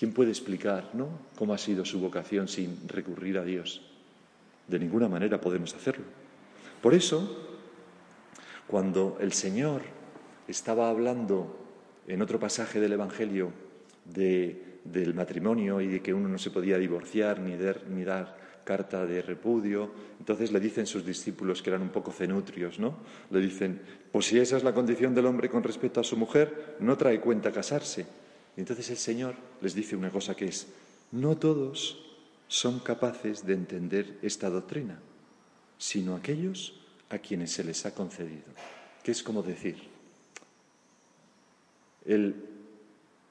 ¿Quién 0.00 0.14
puede 0.14 0.30
explicar 0.30 0.88
¿no? 0.94 1.10
cómo 1.36 1.52
ha 1.52 1.58
sido 1.58 1.84
su 1.84 2.00
vocación 2.00 2.48
sin 2.48 2.88
recurrir 2.88 3.36
a 3.36 3.44
Dios? 3.44 3.82
De 4.66 4.78
ninguna 4.78 5.10
manera 5.10 5.42
podemos 5.42 5.74
hacerlo. 5.74 6.06
Por 6.80 6.94
eso, 6.94 7.60
cuando 8.66 9.18
el 9.20 9.34
Señor 9.34 9.82
estaba 10.48 10.88
hablando 10.88 11.54
en 12.08 12.22
otro 12.22 12.40
pasaje 12.40 12.80
del 12.80 12.94
Evangelio 12.94 13.52
del 14.06 15.12
matrimonio 15.12 15.82
y 15.82 15.88
de 15.88 16.00
que 16.00 16.14
uno 16.14 16.30
no 16.30 16.38
se 16.38 16.50
podía 16.50 16.78
divorciar 16.78 17.38
ni, 17.38 17.52
ni 17.94 18.02
dar 18.02 18.38
carta 18.64 19.04
de 19.04 19.20
repudio. 19.20 19.90
Entonces 20.18 20.50
le 20.50 20.60
dicen 20.60 20.86
sus 20.86 21.04
discípulos 21.04 21.60
que 21.60 21.68
eran 21.68 21.82
un 21.82 21.90
poco 21.90 22.10
cenutrios, 22.10 22.78
¿no? 22.78 22.96
Le 23.30 23.40
dicen, 23.40 23.82
pues 24.10 24.24
si 24.24 24.38
esa 24.38 24.56
es 24.56 24.64
la 24.64 24.72
condición 24.72 25.14
del 25.14 25.26
hombre 25.26 25.50
con 25.50 25.62
respecto 25.62 26.00
a 26.00 26.04
su 26.04 26.16
mujer, 26.16 26.76
no 26.80 26.96
trae 26.96 27.20
cuenta 27.20 27.52
casarse. 27.52 28.06
Entonces 28.56 28.90
el 28.90 28.96
Señor 28.96 29.34
les 29.60 29.74
dice 29.74 29.96
una 29.96 30.10
cosa 30.10 30.34
que 30.34 30.46
es, 30.46 30.66
no 31.12 31.36
todos 31.36 31.98
son 32.48 32.80
capaces 32.80 33.46
de 33.46 33.54
entender 33.54 34.18
esta 34.22 34.50
doctrina, 34.50 34.98
sino 35.78 36.16
aquellos 36.16 36.80
a 37.08 37.18
quienes 37.18 37.52
se 37.52 37.64
les 37.64 37.86
ha 37.86 37.94
concedido. 37.94 38.44
Que 39.02 39.12
es 39.12 39.22
como 39.22 39.42
decir, 39.42 39.76
el, 42.04 42.34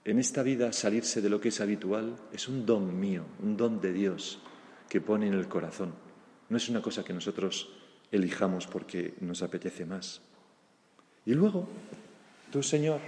en 0.06 0.20
esta 0.20 0.44
vida 0.44 0.72
salirse 0.72 1.22
de 1.22 1.30
lo 1.30 1.40
que 1.42 1.50
es 1.50 1.62
habitual 1.62 2.16
es 2.32 2.48
un 2.48 2.66
don 2.66 3.00
mío, 3.00 3.26
un 3.44 3.58
don 3.58 3.82
de 3.82 3.94
Dios 3.94 4.40
que 4.88 5.02
pone 5.02 5.28
en 5.28 5.34
el 5.34 5.48
corazón. 5.48 5.94
No 6.50 6.58
es 6.58 6.70
una 6.70 6.82
cosa 6.82 7.04
que 7.04 7.14
nosotros 7.14 7.70
elijamos 8.12 8.68
porque 8.68 9.14
nos 9.20 9.42
apetece 9.44 9.86
más. 9.86 10.22
Y 11.26 11.34
luego, 11.34 11.68
tú, 12.52 12.64
Señor, 12.64 13.00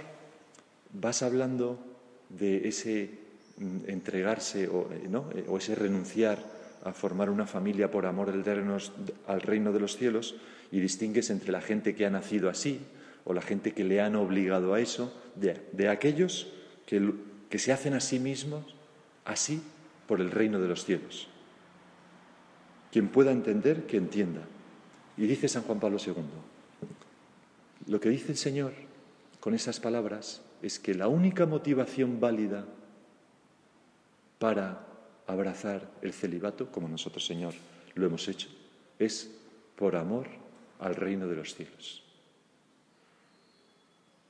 vas 0.92 1.22
hablando 1.22 1.91
de 2.38 2.68
ese 2.68 3.10
mm, 3.58 3.88
entregarse 3.88 4.68
o, 4.68 4.88
eh, 4.92 5.08
eh, 5.34 5.44
o 5.48 5.58
ese 5.58 5.74
renunciar 5.74 6.38
a 6.84 6.92
formar 6.92 7.30
una 7.30 7.46
familia 7.46 7.90
por 7.90 8.06
amor 8.06 8.30
al 8.30 9.40
reino 9.40 9.72
de 9.72 9.80
los 9.80 9.96
cielos 9.96 10.34
y 10.72 10.80
distingues 10.80 11.30
entre 11.30 11.52
la 11.52 11.60
gente 11.60 11.94
que 11.94 12.06
ha 12.06 12.10
nacido 12.10 12.48
así 12.48 12.80
o 13.24 13.32
la 13.34 13.42
gente 13.42 13.72
que 13.72 13.84
le 13.84 14.00
han 14.00 14.16
obligado 14.16 14.74
a 14.74 14.80
eso, 14.80 15.14
de, 15.36 15.88
aquellos 15.88 16.52
que, 16.86 17.12
que 17.48 17.58
se 17.60 17.72
hacen 17.72 17.94
a 17.94 18.00
sí 18.00 18.18
mismos 18.18 18.74
así 19.24 19.62
por 20.08 20.20
el 20.20 20.32
reino 20.32 20.58
de 20.58 20.66
los 20.66 20.84
cielos. 20.84 21.28
Quien 22.90 23.08
pueda 23.08 23.30
entender, 23.30 23.86
que 23.86 23.96
entienda. 23.96 24.42
Y 25.16 25.26
dice 25.26 25.48
San 25.48 25.62
Juan 25.62 25.78
Pablo 25.78 25.98
II, 26.04 26.14
lo 27.86 28.00
que 28.00 28.08
dice 28.08 28.32
el 28.32 28.38
Señor 28.38 28.72
con 29.38 29.54
esas 29.54 29.78
palabras 29.78 30.42
es 30.62 30.78
que 30.78 30.94
la 30.94 31.08
única 31.08 31.44
motivación 31.44 32.20
válida 32.20 32.64
para 34.38 34.86
abrazar 35.26 35.90
el 36.02 36.12
celibato, 36.12 36.70
como 36.70 36.88
nosotros, 36.88 37.26
Señor, 37.26 37.54
lo 37.94 38.06
hemos 38.06 38.26
hecho, 38.28 38.48
es 38.98 39.30
por 39.76 39.96
amor 39.96 40.28
al 40.78 40.94
reino 40.94 41.26
de 41.26 41.36
los 41.36 41.54
cielos. 41.54 42.02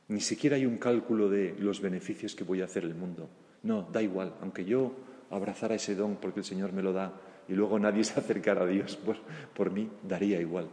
Ni 0.08 0.20
siquiera 0.20 0.56
hay 0.56 0.66
un 0.66 0.78
cálculo 0.78 1.28
de 1.28 1.54
los 1.58 1.80
beneficios 1.80 2.34
que 2.34 2.44
voy 2.44 2.60
a 2.60 2.66
hacer 2.66 2.84
el 2.84 2.94
mundo. 2.94 3.28
No, 3.62 3.88
da 3.92 4.02
igual, 4.02 4.34
aunque 4.40 4.64
yo 4.64 4.92
abrazara 5.30 5.74
ese 5.74 5.94
don 5.94 6.16
porque 6.16 6.40
el 6.40 6.44
Señor 6.44 6.72
me 6.72 6.82
lo 6.82 6.92
da 6.92 7.12
y 7.48 7.54
luego 7.54 7.78
nadie 7.78 8.04
se 8.04 8.18
acercara 8.18 8.62
a 8.62 8.66
Dios 8.66 8.96
por, 8.96 9.16
por 9.54 9.70
mí, 9.70 9.88
daría 10.02 10.40
igual. 10.40 10.68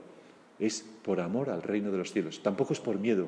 Es 0.59 0.83
por 1.03 1.21
amor 1.21 1.49
al 1.49 1.61
reino 1.61 1.91
de 1.91 1.97
los 1.97 2.11
cielos. 2.11 2.43
Tampoco 2.43 2.73
es 2.73 2.79
por 2.79 2.99
miedo. 2.99 3.27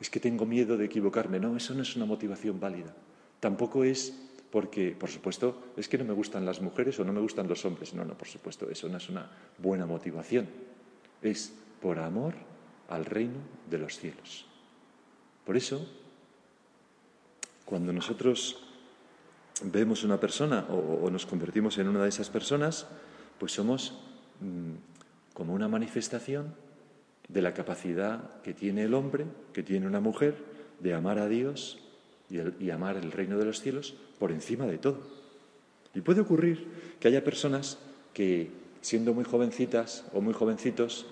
Es 0.00 0.10
que 0.10 0.20
tengo 0.20 0.46
miedo 0.46 0.76
de 0.76 0.84
equivocarme. 0.84 1.40
No, 1.40 1.56
eso 1.56 1.74
no 1.74 1.82
es 1.82 1.96
una 1.96 2.06
motivación 2.06 2.60
válida. 2.60 2.94
Tampoco 3.40 3.84
es 3.84 4.14
porque, 4.50 4.96
por 4.98 5.10
supuesto, 5.10 5.72
es 5.76 5.88
que 5.88 5.98
no 5.98 6.04
me 6.04 6.14
gustan 6.14 6.46
las 6.46 6.60
mujeres 6.60 6.98
o 6.98 7.04
no 7.04 7.12
me 7.12 7.20
gustan 7.20 7.48
los 7.48 7.64
hombres. 7.64 7.94
No, 7.94 8.04
no, 8.04 8.14
por 8.14 8.28
supuesto, 8.28 8.70
eso 8.70 8.88
no 8.88 8.96
es 8.96 9.08
una 9.08 9.30
buena 9.58 9.86
motivación. 9.86 10.48
Es 11.22 11.52
por 11.80 11.98
amor 11.98 12.34
al 12.88 13.04
reino 13.04 13.38
de 13.68 13.78
los 13.78 13.98
cielos. 13.98 14.46
Por 15.44 15.56
eso, 15.56 15.86
cuando 17.64 17.92
nosotros 17.92 18.64
vemos 19.64 20.04
una 20.04 20.18
persona 20.20 20.66
o, 20.68 21.10
nos 21.10 21.26
convertimos 21.26 21.78
en 21.78 21.88
una 21.88 22.02
de 22.02 22.08
esas 22.08 22.30
personas, 22.30 22.86
pues 23.38 23.52
somos 23.52 23.98
mm, 24.40 25.34
como 25.34 25.54
una 25.54 25.68
manifestación 25.68 26.54
de 27.28 27.42
la 27.42 27.54
capacidad 27.54 28.40
que 28.42 28.54
tiene 28.54 28.84
el 28.84 28.94
hombre, 28.94 29.26
que 29.52 29.62
tiene 29.62 29.86
una 29.86 30.00
mujer, 30.00 30.34
de 30.80 30.94
amar 30.94 31.18
a 31.18 31.28
Dios 31.28 31.78
y, 32.30 32.70
amar 32.70 32.96
el 32.96 33.12
reino 33.12 33.38
de 33.38 33.44
los 33.44 33.60
cielos 33.60 33.94
por 34.18 34.32
encima 34.32 34.66
de 34.66 34.78
todo. 34.78 35.00
Y 35.94 36.00
puede 36.00 36.20
ocurrir 36.20 36.66
que 37.00 37.08
haya 37.08 37.24
personas 37.24 37.78
que, 38.12 38.50
siendo 38.80 39.14
muy 39.14 39.24
jovencitas 39.24 40.04
o 40.12 40.20
muy 40.20 40.34
jovencitos, 40.34 41.06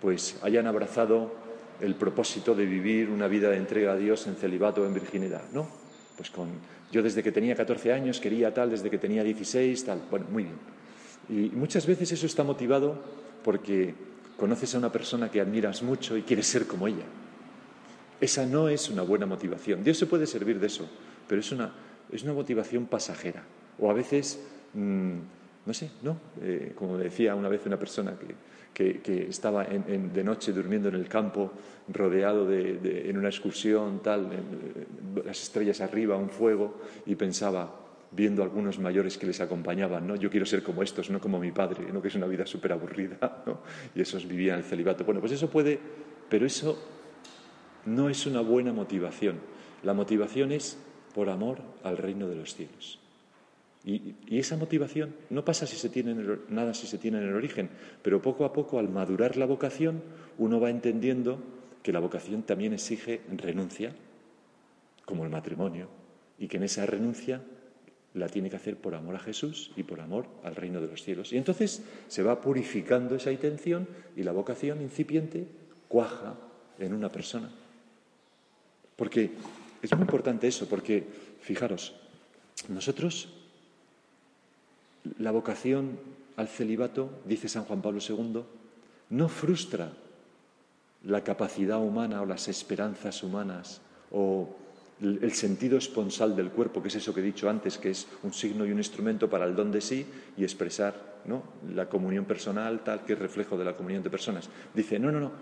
pues 0.00 0.38
hayan 0.42 0.66
abrazado 0.66 1.34
el 1.80 1.94
propósito 1.94 2.54
de 2.54 2.66
vivir 2.66 3.08
una 3.08 3.28
vida 3.28 3.50
de 3.50 3.56
entrega 3.56 3.92
a 3.92 3.96
Dios 3.96 4.26
en 4.26 4.36
celibato 4.36 4.82
o 4.82 4.86
en 4.86 4.94
virginidad, 4.94 5.42
¿no? 5.52 5.68
Pues 6.16 6.30
con 6.30 6.48
yo 6.92 7.02
desde 7.02 7.22
que 7.22 7.32
tenía 7.32 7.54
14 7.54 7.92
años 7.92 8.20
quería 8.20 8.52
tal, 8.52 8.70
desde 8.70 8.90
que 8.90 8.98
tenía 8.98 9.22
16, 9.22 9.84
tal. 9.84 10.02
Bueno, 10.10 10.26
muy 10.30 10.44
bien. 10.44 10.56
Y 11.28 11.54
muchas 11.54 11.86
veces 11.86 12.10
eso 12.10 12.26
está 12.26 12.42
motivado 12.42 13.00
porque 13.44 13.94
conoces 14.40 14.74
a 14.74 14.78
una 14.78 14.90
persona 14.90 15.30
que 15.30 15.38
admiras 15.38 15.82
mucho 15.82 16.16
y 16.16 16.22
quieres 16.22 16.46
ser 16.46 16.66
como 16.66 16.88
ella. 16.88 17.04
Esa 18.18 18.46
no 18.46 18.70
es 18.70 18.88
una 18.88 19.02
buena 19.02 19.26
motivación. 19.26 19.84
Dios 19.84 19.98
se 19.98 20.06
puede 20.06 20.26
servir 20.26 20.58
de 20.58 20.66
eso, 20.66 20.88
pero 21.28 21.42
es 21.42 21.52
una, 21.52 21.70
es 22.10 22.22
una 22.22 22.32
motivación 22.32 22.86
pasajera. 22.86 23.42
O 23.78 23.90
a 23.90 23.92
veces, 23.92 24.40
mm, 24.72 25.18
no 25.66 25.74
sé, 25.74 25.90
¿no? 26.00 26.16
Eh, 26.40 26.72
como 26.74 26.96
decía 26.96 27.34
una 27.34 27.50
vez 27.50 27.66
una 27.66 27.78
persona 27.78 28.14
que, 28.72 29.02
que, 29.02 29.28
estaba 29.28 29.64
de 29.64 30.24
noche 30.24 30.52
durmiendo 30.52 30.88
en 30.88 30.94
el 30.94 31.06
campo, 31.06 31.52
rodeado 31.88 32.46
de, 32.46 33.10
en 33.10 33.18
una 33.18 33.28
excursión, 33.28 34.00
tal, 34.02 34.30
las 35.22 35.42
estrellas 35.42 35.82
arriba, 35.82 36.16
un 36.16 36.30
fuego, 36.30 36.80
y 37.04 37.14
pensaba, 37.14 37.89
viendo 38.12 38.42
a 38.42 38.44
algunos 38.44 38.78
mayores 38.78 39.16
que 39.18 39.26
les 39.26 39.40
acompañaban, 39.40 40.06
¿no? 40.06 40.16
Yo 40.16 40.30
quiero 40.30 40.46
ser 40.46 40.62
como 40.62 40.82
estos, 40.82 41.10
no 41.10 41.20
como 41.20 41.38
mi 41.38 41.52
padre, 41.52 41.92
¿no? 41.92 42.02
Que 42.02 42.08
es 42.08 42.14
una 42.14 42.26
vida 42.26 42.46
súper 42.46 42.72
aburrida, 42.72 43.42
¿no? 43.46 43.60
Y 43.94 44.00
esos 44.00 44.26
vivían 44.26 44.58
el 44.58 44.64
celibato. 44.64 45.04
Bueno, 45.04 45.20
pues 45.20 45.32
eso 45.32 45.48
puede, 45.48 45.78
pero 46.28 46.46
eso 46.46 46.78
no 47.86 48.08
es 48.08 48.26
una 48.26 48.40
buena 48.40 48.72
motivación. 48.72 49.38
La 49.82 49.94
motivación 49.94 50.52
es 50.52 50.76
por 51.14 51.28
amor 51.28 51.58
al 51.82 51.96
reino 51.96 52.28
de 52.28 52.36
los 52.36 52.54
cielos. 52.54 52.98
Y, 53.84 54.14
esa 54.30 54.56
motivación 54.56 55.14
no 55.30 55.44
pasa 55.44 55.66
si 55.66 55.76
se 55.76 55.88
tiene 55.88 56.14
nada 56.48 56.74
si 56.74 56.86
se 56.86 56.98
tiene 56.98 57.18
en 57.18 57.28
el 57.28 57.34
origen, 57.34 57.70
pero 58.02 58.20
poco 58.20 58.44
a 58.44 58.52
poco, 58.52 58.78
al 58.78 58.88
madurar 58.88 59.36
la 59.36 59.46
vocación, 59.46 60.02
uno 60.38 60.60
va 60.60 60.70
entendiendo 60.70 61.38
que 61.82 61.92
la 61.92 62.00
vocación 62.00 62.42
también 62.42 62.74
exige 62.74 63.22
renuncia, 63.36 63.94
como 65.06 65.24
el 65.24 65.30
matrimonio, 65.30 65.88
y 66.38 66.46
que 66.46 66.58
en 66.58 66.64
esa 66.64 66.84
renuncia 66.84 67.40
la 68.14 68.28
tiene 68.28 68.50
que 68.50 68.56
hacer 68.56 68.76
por 68.76 68.94
amor 68.94 69.14
a 69.14 69.20
Jesús 69.20 69.70
y 69.76 69.82
por 69.82 70.00
amor 70.00 70.26
al 70.42 70.56
reino 70.56 70.80
de 70.80 70.88
los 70.88 71.02
cielos. 71.02 71.32
Y 71.32 71.36
entonces 71.36 71.82
se 72.08 72.22
va 72.22 72.40
purificando 72.40 73.14
esa 73.14 73.30
intención 73.30 73.86
y 74.16 74.22
la 74.22 74.32
vocación 74.32 74.82
incipiente 74.82 75.46
cuaja 75.88 76.34
en 76.78 76.92
una 76.92 77.10
persona. 77.10 77.50
Porque 78.96 79.30
es 79.82 79.92
muy 79.92 80.02
importante 80.02 80.48
eso, 80.48 80.68
porque 80.68 81.06
fijaros, 81.40 81.94
nosotros 82.68 83.28
la 85.18 85.30
vocación 85.30 85.98
al 86.36 86.48
celibato, 86.48 87.10
dice 87.24 87.48
San 87.48 87.64
Juan 87.64 87.82
Pablo 87.82 88.00
II, 88.06 88.42
no 89.10 89.28
frustra 89.28 89.92
la 91.04 91.24
capacidad 91.24 91.80
humana 91.80 92.22
o 92.22 92.26
las 92.26 92.48
esperanzas 92.48 93.22
humanas 93.22 93.80
o 94.10 94.54
el 95.00 95.32
sentido 95.32 95.78
esponsal 95.78 96.36
del 96.36 96.50
cuerpo, 96.50 96.82
que 96.82 96.88
es 96.88 96.96
eso 96.96 97.14
que 97.14 97.20
he 97.20 97.24
dicho 97.24 97.48
antes, 97.48 97.78
que 97.78 97.90
es 97.90 98.06
un 98.22 98.32
signo 98.32 98.66
y 98.66 98.72
un 98.72 98.78
instrumento 98.78 99.30
para 99.30 99.46
el 99.46 99.56
don 99.56 99.72
de 99.72 99.80
sí 99.80 100.04
y 100.36 100.42
expresar 100.42 101.20
¿no? 101.24 101.42
la 101.74 101.88
comunión 101.88 102.26
personal, 102.26 102.84
tal 102.84 103.04
que 103.04 103.14
es 103.14 103.18
reflejo 103.18 103.56
de 103.56 103.64
la 103.64 103.76
comunión 103.76 104.02
de 104.02 104.10
personas. 104.10 104.50
Dice, 104.74 104.98
no, 104.98 105.10
no, 105.10 105.20
no, 105.20 105.32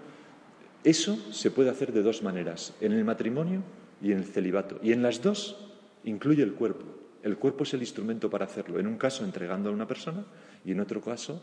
eso 0.84 1.18
se 1.32 1.50
puede 1.50 1.70
hacer 1.70 1.92
de 1.92 2.02
dos 2.02 2.22
maneras, 2.22 2.74
en 2.80 2.92
el 2.92 3.04
matrimonio 3.04 3.62
y 4.00 4.12
en 4.12 4.18
el 4.18 4.24
celibato. 4.24 4.78
Y 4.82 4.92
en 4.92 5.02
las 5.02 5.20
dos 5.20 5.56
incluye 6.04 6.42
el 6.42 6.54
cuerpo. 6.54 6.84
El 7.22 7.36
cuerpo 7.36 7.64
es 7.64 7.74
el 7.74 7.80
instrumento 7.80 8.30
para 8.30 8.44
hacerlo. 8.44 8.78
En 8.78 8.86
un 8.86 8.96
caso 8.96 9.24
entregando 9.24 9.70
a 9.70 9.72
una 9.72 9.88
persona 9.88 10.24
y 10.64 10.70
en 10.70 10.80
otro 10.80 11.00
caso 11.00 11.42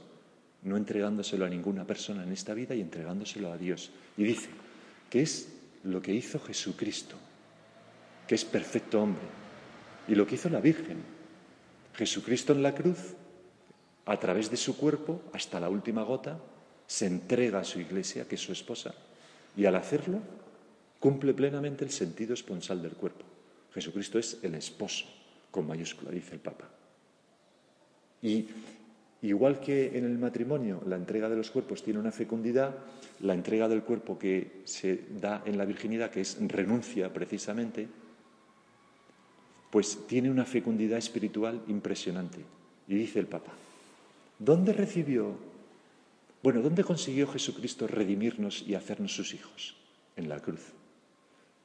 no 0.64 0.78
entregándoselo 0.78 1.46
a 1.46 1.50
ninguna 1.50 1.86
persona 1.86 2.24
en 2.24 2.32
esta 2.32 2.54
vida 2.54 2.74
y 2.76 2.82
entregándoselo 2.82 3.52
a 3.52 3.58
Dios. 3.58 3.92
Y 4.18 4.24
dice 4.24 4.50
que 5.10 5.22
es 5.22 5.54
lo 5.84 6.02
que 6.02 6.14
hizo 6.14 6.40
Jesucristo, 6.40 7.18
que 8.28 8.36
es 8.36 8.46
perfecto 8.46 9.02
hombre, 9.02 9.24
y 10.08 10.16
lo 10.16 10.26
que 10.26 10.36
hizo 10.36 10.50
la 10.50 10.62
Virgen. 10.62 10.98
Jesucristo 11.94 12.54
en 12.54 12.64
la 12.64 12.76
cruz, 12.76 13.16
a 14.06 14.20
través 14.20 14.52
de 14.52 14.58
su 14.58 14.78
cuerpo, 14.78 15.22
hasta 15.34 15.60
la 15.60 15.70
última 15.70 16.04
gota, 16.04 16.40
se 16.88 17.08
entrega 17.08 17.60
a 17.60 17.64
su 17.64 17.80
iglesia, 17.80 18.28
que 18.28 18.36
es 18.36 18.42
su 18.42 18.52
esposa, 18.52 18.94
y 19.56 19.66
al 19.66 19.76
hacerlo 19.76 20.20
cumple 21.00 21.34
plenamente 21.34 21.84
el 21.84 21.92
sentido 21.92 22.34
esponsal 22.34 22.82
del 22.82 22.94
cuerpo. 22.94 23.26
Jesucristo 23.74 24.20
es 24.20 24.40
el 24.42 24.56
esposo, 24.56 25.06
con 25.52 25.68
mayúscula, 25.68 26.12
dice 26.12 26.34
el 26.34 26.40
Papa. 26.40 26.70
Y 28.22 28.48
igual 29.22 29.60
que 29.60 29.98
en 29.98 30.06
el 30.06 30.18
matrimonio 30.18 30.82
la 30.86 30.96
entrega 30.96 31.30
de 31.30 31.36
los 31.36 31.52
cuerpos 31.52 31.84
tiene 31.84 32.00
una 32.00 32.12
fecundidad, 32.12 32.76
la 33.22 33.34
entrega 33.34 33.68
del 33.68 33.84
cuerpo 33.84 34.18
que 34.18 34.62
se 34.66 35.06
da 35.20 35.44
en 35.46 35.58
la 35.58 35.66
virginidad, 35.66 36.12
que 36.12 36.22
es 36.22 36.38
renuncia 36.48 37.12
precisamente, 37.14 37.88
pues 39.70 40.08
tiene 40.08 40.30
una 40.30 40.46
fecundidad 40.46 40.98
espiritual 40.98 41.62
impresionante. 41.68 42.40
Y 42.88 42.96
dice 42.96 43.20
el 43.20 43.28
Papa, 43.28 43.52
¿dónde 44.40 44.74
recibió 44.74 45.38
bueno, 46.46 46.62
¿dónde 46.62 46.84
consiguió 46.84 47.26
Jesucristo 47.26 47.88
redimirnos 47.88 48.64
y 48.68 48.76
hacernos 48.76 49.16
sus 49.16 49.34
hijos? 49.34 49.76
En 50.16 50.30
la 50.30 50.40
cruz. 50.40 50.62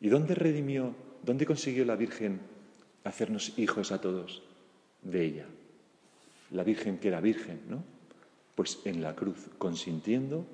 ¿Y 0.00 0.08
dónde 0.08 0.34
redimió, 0.34 0.94
dónde 1.22 1.44
consiguió 1.44 1.84
la 1.84 1.96
Virgen 1.96 2.40
hacernos 3.04 3.58
hijos 3.58 3.92
a 3.92 4.00
todos? 4.00 4.42
De 5.02 5.22
ella. 5.22 5.44
La 6.50 6.64
Virgen 6.64 6.96
que 6.96 7.08
era 7.08 7.20
Virgen, 7.20 7.60
¿no? 7.68 7.84
Pues 8.54 8.78
en 8.86 9.02
la 9.02 9.14
cruz, 9.14 9.50
consintiendo 9.58 10.46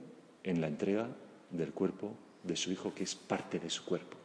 en 0.42 0.60
la 0.60 0.66
entrega 0.66 1.06
del 1.52 1.70
cuerpo 1.70 2.12
de 2.42 2.56
su 2.56 2.72
Hijo, 2.72 2.92
que 2.96 3.04
es 3.04 3.14
parte 3.14 3.60
de 3.60 3.70
su 3.70 3.84
cuerpo. 3.84 4.16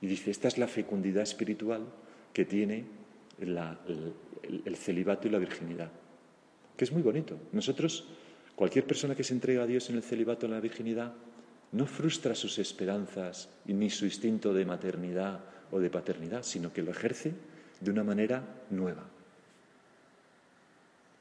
Y 0.00 0.08
dice, 0.08 0.32
esta 0.32 0.48
es 0.48 0.58
la 0.58 0.66
fecundidad 0.66 1.22
espiritual 1.22 1.86
que 2.34 2.44
tiene 2.44 2.84
el, 3.38 3.58
el 4.66 4.76
celibato 4.76 5.26
y 5.26 5.30
la 5.30 5.38
virginidad, 5.38 5.90
que 6.76 6.84
es 6.84 6.92
muy 6.92 7.00
bonito. 7.00 7.38
Nosotros 7.52 8.04
Cualquier 8.54 8.86
persona 8.86 9.14
que 9.14 9.24
se 9.24 9.34
entrega 9.34 9.64
a 9.64 9.66
Dios 9.66 9.90
en 9.90 9.96
el 9.96 10.02
celibato, 10.02 10.46
en 10.46 10.52
la 10.52 10.60
virginidad, 10.60 11.12
no 11.72 11.86
frustra 11.86 12.34
sus 12.34 12.58
esperanzas 12.58 13.48
ni 13.66 13.90
su 13.90 14.04
instinto 14.04 14.54
de 14.54 14.64
maternidad 14.64 15.40
o 15.72 15.80
de 15.80 15.90
paternidad, 15.90 16.44
sino 16.44 16.72
que 16.72 16.82
lo 16.82 16.92
ejerce 16.92 17.32
de 17.80 17.90
una 17.90 18.04
manera 18.04 18.44
nueva. 18.70 19.02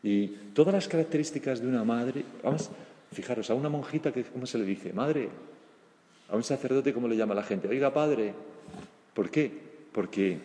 Y 0.03 0.27
todas 0.53 0.73
las 0.73 0.87
características 0.87 1.59
de 1.59 1.67
una 1.67 1.83
madre, 1.83 2.23
vamos, 2.43 2.69
fijaros, 3.11 3.49
a 3.49 3.55
una 3.55 3.69
monjita, 3.69 4.11
que, 4.11 4.23
¿cómo 4.25 4.45
se 4.45 4.59
le 4.59 4.65
dice? 4.65 4.93
Madre, 4.93 5.29
a 6.29 6.35
un 6.35 6.43
sacerdote, 6.43 6.93
¿cómo 6.93 7.07
le 7.07 7.17
llama 7.17 7.33
la 7.33 7.43
gente? 7.43 7.67
Oiga, 7.67 7.91
padre, 7.91 8.33
¿por 9.15 9.31
qué? 9.31 9.51
Porque 9.91 10.37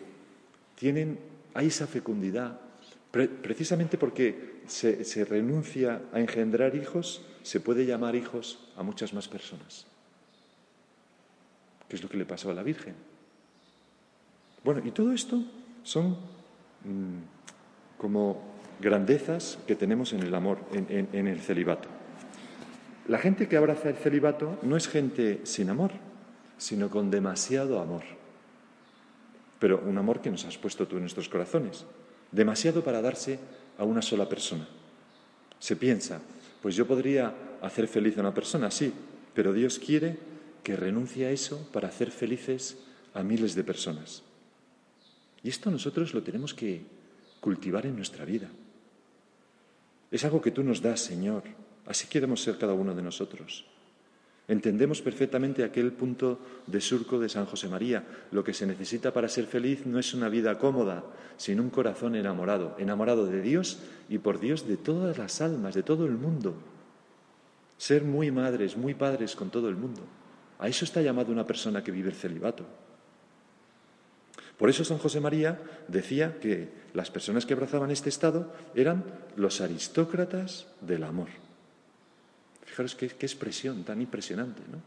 tienen, 0.79 1.19
hay 1.53 1.67
esa 1.67 1.87
fecundidad, 1.87 2.57
precisamente 3.11 3.97
porque 3.97 4.61
se, 4.65 5.25
renuncia 5.25 6.01
a 6.13 6.21
engendrar 6.21 6.73
hijos, 6.73 7.21
se 7.43 7.59
puede 7.59 7.85
llamar 7.85 8.15
hijos 8.15 8.71
a 8.77 8.83
muchas 8.83 9.13
más 9.13 9.27
personas. 9.27 9.85
¿Qué 11.89 11.97
es 11.97 12.03
lo 12.03 12.07
que 12.07 12.15
le 12.15 12.25
pasó 12.25 12.49
a 12.49 12.53
la 12.53 12.63
Virgen? 12.63 12.95
Bueno, 14.63 14.81
y 14.85 14.91
todo 14.91 15.11
esto 15.11 15.43
son 15.83 16.11
mm, 16.85 17.97
como 17.97 18.41
grandezas 18.79 19.59
que 19.67 19.75
tenemos 19.75 20.13
en 20.13 20.21
el 20.21 20.33
amor, 20.33 20.59
en 20.71 21.27
el 21.27 21.41
celibato. 21.41 21.89
La 23.09 23.17
gente 23.17 23.49
que 23.49 23.57
abraza 23.57 23.89
el 23.89 23.95
celibato 23.95 24.59
no 24.61 24.77
es 24.77 24.87
gente 24.87 25.41
sin 25.43 25.69
amor, 25.69 25.91
sino 26.57 26.89
con 26.89 27.11
demasiado 27.11 27.81
amor. 27.81 28.18
Pero 29.59 29.81
un 29.85 29.97
amor 29.97 30.21
que 30.21 30.31
nos 30.31 30.45
has 30.45 30.57
puesto 30.57 30.87
tú 30.87 30.95
en 30.95 31.03
nuestros 31.03 31.29
corazones. 31.29 31.85
Demasiado 32.31 32.83
para 32.83 33.01
darse 33.01 33.39
a 33.77 33.83
una 33.83 34.01
sola 34.01 34.27
persona. 34.27 34.67
Se 35.59 35.75
piensa, 35.75 36.21
pues 36.61 36.75
yo 36.75 36.87
podría 36.87 37.33
hacer 37.61 37.87
feliz 37.87 38.17
a 38.17 38.21
una 38.21 38.33
persona, 38.33 38.71
sí, 38.71 38.93
pero 39.33 39.53
Dios 39.53 39.79
quiere 39.79 40.17
que 40.63 40.75
renuncie 40.75 41.25
a 41.25 41.31
eso 41.31 41.67
para 41.71 41.89
hacer 41.89 42.11
felices 42.11 42.77
a 43.13 43.23
miles 43.23 43.55
de 43.55 43.63
personas. 43.63 44.23
Y 45.43 45.49
esto 45.49 45.71
nosotros 45.71 46.13
lo 46.13 46.23
tenemos 46.23 46.53
que 46.53 46.83
cultivar 47.39 47.85
en 47.85 47.95
nuestra 47.95 48.25
vida. 48.25 48.49
Es 50.11 50.25
algo 50.25 50.41
que 50.41 50.51
tú 50.51 50.63
nos 50.63 50.81
das, 50.81 50.99
Señor. 50.99 51.43
Así 51.85 52.07
queremos 52.07 52.41
ser 52.41 52.57
cada 52.57 52.73
uno 52.73 52.93
de 52.93 53.01
nosotros. 53.01 53.65
Entendemos 54.49 55.03
perfectamente 55.03 55.63
aquel 55.63 55.93
punto 55.93 56.39
de 56.65 56.81
surco 56.81 57.19
de 57.19 57.29
San 57.29 57.45
José 57.45 57.69
María. 57.69 58.03
Lo 58.31 58.43
que 58.43 58.55
se 58.55 58.65
necesita 58.65 59.13
para 59.13 59.29
ser 59.29 59.45
feliz 59.45 59.85
no 59.85 59.99
es 59.99 60.15
una 60.15 60.27
vida 60.27 60.57
cómoda, 60.57 61.03
sino 61.37 61.61
un 61.61 61.69
corazón 61.69 62.15
enamorado, 62.15 62.75
enamorado 62.79 63.27
de 63.27 63.43
Dios 63.43 63.77
y 64.09 64.17
por 64.17 64.39
Dios 64.39 64.67
de 64.67 64.75
todas 64.75 65.19
las 65.19 65.39
almas, 65.41 65.75
de 65.75 65.83
todo 65.83 66.07
el 66.07 66.13
mundo. 66.13 66.55
Ser 67.77 68.03
muy 68.03 68.31
madres, 68.31 68.75
muy 68.75 68.95
padres 68.95 69.35
con 69.35 69.51
todo 69.51 69.69
el 69.69 69.75
mundo. 69.75 70.01
A 70.57 70.67
eso 70.67 70.83
está 70.83 70.99
llamado 71.03 71.31
una 71.31 71.45
persona 71.45 71.83
que 71.83 71.91
vive 71.91 72.09
el 72.09 72.15
celibato. 72.15 72.65
Por 74.57 74.71
eso 74.71 74.83
San 74.83 74.97
José 74.97 75.21
María 75.21 75.61
decía 75.87 76.39
que 76.39 76.69
las 76.95 77.11
personas 77.11 77.45
que 77.45 77.53
abrazaban 77.53 77.91
este 77.91 78.09
estado 78.09 78.51
eran 78.73 79.05
los 79.35 79.61
aristócratas 79.61 80.65
del 80.81 81.03
amor. 81.03 81.29
Fijaros 82.79 82.95
qué, 82.95 83.25
expresión 83.25 83.83
tan 83.83 83.99
impresionante, 83.99 84.61
¿no? 84.71 84.81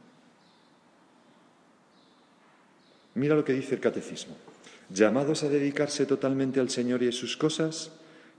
Mira 3.16 3.35
lo 3.35 3.44
que 3.44 3.52
dice 3.52 3.74
el 3.74 3.83
catecismo. 3.83 4.35
Llamados 4.88 5.42
a 5.42 5.50
dedicarse 5.50 6.07
totalmente 6.07 6.59
al 6.59 6.70
Señor 6.70 7.02
y 7.02 7.09
a 7.09 7.12
sus 7.12 7.37
cosas, 7.37 7.92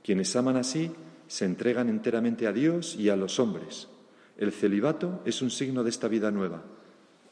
quienes 0.03 0.35
aman 0.35 0.57
así 0.57 0.91
se 1.27 1.45
entregan 1.45 1.87
enteramente 1.87 2.47
a 2.47 2.51
Dios 2.51 2.95
y 2.95 3.09
a 3.09 3.15
los 3.15 3.39
hombres. 3.39 3.89
El 4.37 4.51
celibato 4.53 5.21
es 5.23 5.43
un 5.43 5.51
signo 5.51 5.83
de 5.83 5.91
esta 5.91 6.07
vida 6.07 6.31
nueva. 6.31 6.63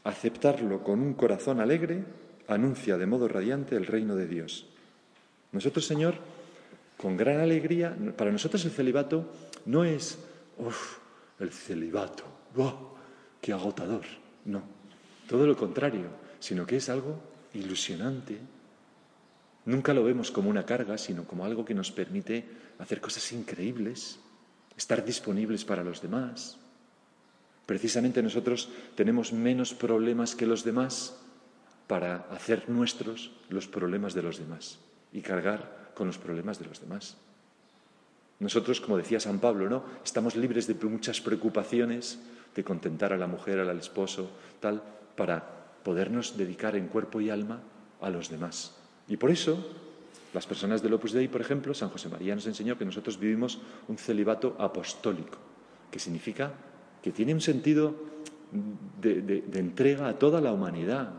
Aceptarlo 0.04 0.84
con 0.84 1.00
un 1.00 1.16
corazón 1.16 1.60
alegre 1.60 2.04
anuncia 2.48 3.00
de 3.00 3.08
modo 3.08 3.28
radiante 3.30 3.76
el 3.76 3.88
reino 3.88 4.16
de 4.16 4.28
Dios. 4.28 4.68
Nosotros, 5.54 5.88
Señor, 5.88 6.14
con 6.98 7.18
gran 7.18 7.40
alegría, 7.40 7.98
para 8.16 8.32
nosotros 8.32 8.64
el 8.66 8.72
celibato 8.72 9.26
no 9.66 9.84
es, 9.86 10.20
el 11.42 11.52
celibato. 11.52 12.24
¡Oh, 12.56 12.96
¡Qué 13.42 13.54
agotador! 13.54 14.06
No, 14.46 14.62
todo 15.28 15.46
lo 15.46 15.56
contrario, 15.56 16.10
sino 16.40 16.66
que 16.66 16.78
es 16.78 16.90
algo 16.90 17.20
ilusionante. 17.54 18.40
Nunca 19.66 19.94
lo 19.94 20.04
vemos 20.04 20.32
como 20.32 20.50
una 20.50 20.66
carga, 20.66 20.98
sino 20.98 21.26
como 21.26 21.46
algo 21.46 21.66
que 21.66 21.74
nos 21.74 21.92
permite 21.92 22.46
hacer 22.80 23.00
cosas 23.00 23.32
increíbles, 23.32 24.20
estar 24.76 25.04
disponibles 25.06 25.66
para 25.66 25.84
los 25.84 26.02
demás. 26.02 26.58
Precisamente 27.66 28.24
nosotros 28.24 28.70
tenemos 28.96 29.34
menos 29.34 29.74
problemas 29.74 30.36
que 30.36 30.48
los 30.48 30.64
demás 30.64 31.18
para 31.88 32.28
hacer 32.32 32.70
nuestros 32.70 33.32
los 33.50 33.68
problemas 33.68 34.14
de 34.14 34.24
los 34.24 34.40
demás 34.40 34.80
y 35.12 35.22
cargar 35.22 35.92
con 35.94 36.08
los 36.08 36.18
problemas 36.18 36.58
de 36.60 36.66
los 36.66 36.82
demás. 36.82 37.18
Nosotros, 38.42 38.82
como 38.82 38.98
decía 38.98 39.20
San 39.20 39.38
Pablo, 39.38 39.70
¿no? 39.70 39.84
Estamos 40.04 40.36
libres 40.36 40.66
de 40.66 40.74
muchas 40.90 41.22
preocupaciones, 41.22 42.18
de 42.56 42.64
contentar 42.64 43.14
a 43.14 43.18
la 43.18 43.28
mujer, 43.28 43.60
al 43.60 43.78
esposo, 43.78 44.32
tal, 44.60 44.82
para 45.16 45.46
podernos 45.84 46.36
dedicar 46.36 46.76
en 46.76 46.88
cuerpo 46.88 47.22
y 47.22 47.30
alma 47.30 47.62
a 48.02 48.10
los 48.10 48.30
demás. 48.30 48.76
Y 49.08 49.18
por 49.18 49.30
eso, 49.30 49.64
las 50.34 50.48
personas 50.48 50.82
del 50.82 50.96
Opus 50.96 51.14
Dei, 51.14 51.28
por 51.28 51.40
ejemplo, 51.40 51.76
San 51.76 51.90
José 51.90 52.10
María 52.10 52.34
nos 52.34 52.48
enseñó 52.48 52.80
que 52.80 52.86
nosotros 52.86 53.20
vivimos 53.20 53.60
un 53.88 54.00
celibato 54.00 54.56
apostólico, 54.58 55.38
que 55.92 56.00
significa 56.00 56.52
que 57.04 57.12
tiene 57.12 57.36
un 57.36 57.42
sentido 57.42 57.94
de, 59.00 59.22
de 59.22 59.60
entrega 59.60 60.10
a 60.10 60.18
toda 60.18 60.42
la 60.42 60.52
humanidad. 60.52 61.14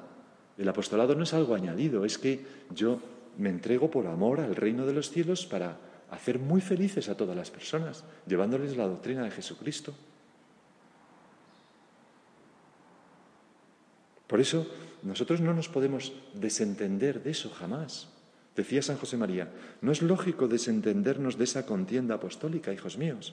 El 0.59 0.69
apostolado 0.69 1.15
no 1.15 1.23
es 1.23 1.35
algo 1.35 1.55
añadido, 1.55 2.05
es 2.05 2.19
que 2.19 2.45
yo 2.75 3.01
me 3.39 3.49
entrego 3.49 3.93
por 3.93 4.09
amor 4.09 4.41
al 4.41 4.57
reino 4.57 4.87
de 4.87 4.93
los 4.93 5.11
cielos 5.11 5.47
para 5.47 5.92
hacer 6.13 6.39
muy 6.39 6.61
felices 6.61 7.09
a 7.09 7.17
todas 7.17 7.35
las 7.35 7.51
personas, 7.51 8.05
llevándoles 8.27 8.77
la 8.77 8.87
doctrina 8.87 9.25
de 9.25 9.31
Jesucristo. 9.31 9.95
Por 14.27 14.39
eso 14.39 14.67
nosotros 15.03 15.41
no 15.41 15.55
nos 15.55 15.69
podemos 15.69 16.13
desentender 16.35 17.23
de 17.23 17.31
eso 17.31 17.51
jamás. 17.51 18.09
Decía 18.55 18.83
San 18.83 18.99
José 18.99 19.17
María, 19.17 19.49
no 19.81 19.91
es 19.91 20.03
lógico 20.03 20.49
desentendernos 20.49 21.39
de 21.39 21.45
esa 21.45 21.65
contienda 21.65 22.17
apostólica, 22.17 22.75
hijos 22.75 22.99
míos. 22.99 23.33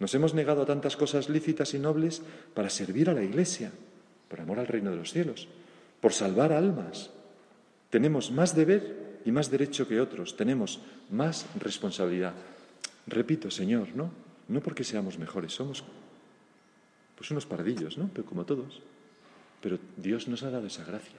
Nos 0.00 0.12
hemos 0.14 0.34
negado 0.34 0.62
a 0.62 0.66
tantas 0.66 0.96
cosas 0.96 1.28
lícitas 1.28 1.74
y 1.74 1.78
nobles 1.78 2.22
para 2.54 2.70
servir 2.70 3.08
a 3.08 3.14
la 3.14 3.22
Iglesia, 3.22 3.70
por 4.28 4.40
amor 4.40 4.58
al 4.58 4.66
reino 4.66 4.90
de 4.90 4.96
los 4.96 5.12
cielos, 5.12 5.46
por 6.00 6.12
salvar 6.12 6.52
almas. 6.52 7.10
Tenemos 7.90 8.32
más 8.32 8.56
deber 8.56 9.09
y 9.24 9.32
más 9.32 9.50
derecho 9.50 9.86
que 9.86 10.00
otros, 10.00 10.36
tenemos 10.36 10.80
más 11.10 11.46
responsabilidad. 11.58 12.34
Repito, 13.06 13.50
Señor, 13.50 13.88
¿no? 13.94 14.10
No 14.48 14.60
porque 14.60 14.84
seamos 14.84 15.18
mejores, 15.18 15.52
somos 15.52 15.84
pues 17.16 17.30
unos 17.30 17.46
pardillos, 17.46 17.98
¿no? 17.98 18.10
Pero 18.14 18.26
como 18.26 18.44
todos. 18.44 18.80
Pero 19.60 19.78
Dios 19.96 20.26
nos 20.28 20.42
ha 20.42 20.50
dado 20.50 20.66
esa 20.66 20.84
gracia. 20.84 21.18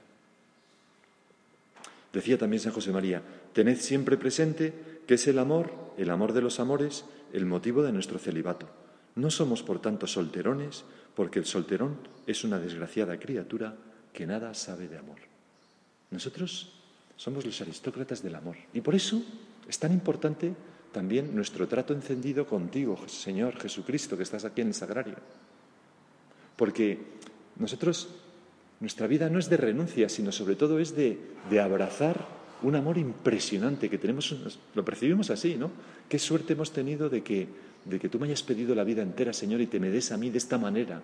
Decía 2.12 2.36
también 2.38 2.60
San 2.60 2.72
José 2.72 2.92
María, 2.92 3.22
tened 3.52 3.78
siempre 3.78 4.16
presente 4.16 4.74
que 5.06 5.14
es 5.14 5.26
el 5.28 5.38
amor, 5.38 5.72
el 5.96 6.10
amor 6.10 6.32
de 6.32 6.42
los 6.42 6.60
amores, 6.60 7.04
el 7.32 7.46
motivo 7.46 7.82
de 7.82 7.92
nuestro 7.92 8.18
celibato. 8.18 8.68
No 9.14 9.30
somos, 9.30 9.62
por 9.62 9.80
tanto, 9.80 10.06
solterones, 10.06 10.84
porque 11.14 11.38
el 11.38 11.46
solterón 11.46 11.96
es 12.26 12.44
una 12.44 12.58
desgraciada 12.58 13.18
criatura 13.18 13.76
que 14.12 14.26
nada 14.26 14.54
sabe 14.54 14.88
de 14.88 14.98
amor. 14.98 15.18
Nosotros 16.10 16.72
somos 17.22 17.46
los 17.46 17.60
aristócratas 17.60 18.20
del 18.20 18.34
amor. 18.34 18.56
Y 18.74 18.80
por 18.80 18.96
eso 18.96 19.22
es 19.68 19.78
tan 19.78 19.92
importante 19.92 20.52
también 20.90 21.36
nuestro 21.36 21.68
trato 21.68 21.94
encendido 21.94 22.48
contigo, 22.48 22.98
Señor 23.06 23.60
Jesucristo, 23.60 24.16
que 24.16 24.24
estás 24.24 24.44
aquí 24.44 24.60
en 24.60 24.68
el 24.68 24.74
sagrario. 24.74 25.14
Porque 26.56 26.98
nosotros, 27.54 28.08
nuestra 28.80 29.06
vida 29.06 29.30
no 29.30 29.38
es 29.38 29.48
de 29.48 29.56
renuncia, 29.56 30.08
sino 30.08 30.32
sobre 30.32 30.56
todo 30.56 30.80
es 30.80 30.96
de, 30.96 31.16
de 31.48 31.60
abrazar 31.60 32.26
un 32.62 32.74
amor 32.74 32.98
impresionante 32.98 33.88
que 33.88 33.98
tenemos, 33.98 34.58
lo 34.74 34.84
percibimos 34.84 35.30
así, 35.30 35.54
¿no? 35.54 35.70
Qué 36.08 36.18
suerte 36.18 36.54
hemos 36.54 36.72
tenido 36.72 37.08
de 37.08 37.22
que, 37.22 37.46
de 37.84 38.00
que 38.00 38.08
tú 38.08 38.18
me 38.18 38.26
hayas 38.26 38.42
pedido 38.42 38.74
la 38.74 38.82
vida 38.82 39.02
entera, 39.02 39.32
Señor, 39.32 39.60
y 39.60 39.68
te 39.68 39.78
me 39.78 39.90
des 39.90 40.10
a 40.10 40.16
mí 40.16 40.30
de 40.30 40.38
esta 40.38 40.58
manera, 40.58 41.00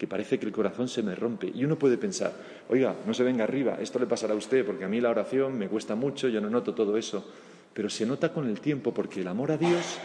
que 0.00 0.06
parece 0.06 0.38
que 0.38 0.46
el 0.46 0.52
corazón 0.52 0.88
se 0.88 1.02
me 1.02 1.14
rompe. 1.14 1.52
Y 1.54 1.62
uno 1.62 1.78
puede 1.78 1.98
pensar, 1.98 2.32
oiga, 2.70 2.96
no 3.06 3.12
se 3.12 3.22
venga 3.22 3.44
arriba, 3.44 3.76
esto 3.82 3.98
le 3.98 4.06
pasará 4.06 4.32
a 4.32 4.36
usted, 4.36 4.64
porque 4.64 4.82
a 4.82 4.88
mí 4.88 4.98
la 4.98 5.10
oración 5.10 5.58
me 5.58 5.68
cuesta 5.68 5.94
mucho, 5.94 6.28
yo 6.28 6.40
no 6.40 6.48
noto 6.48 6.74
todo 6.74 6.96
eso. 6.96 7.30
Pero 7.74 7.90
se 7.90 8.06
nota 8.06 8.32
con 8.32 8.48
el 8.48 8.62
tiempo, 8.62 8.94
porque 8.94 9.20
el 9.20 9.28
amor 9.28 9.52
a 9.52 9.58
Dios, 9.58 9.98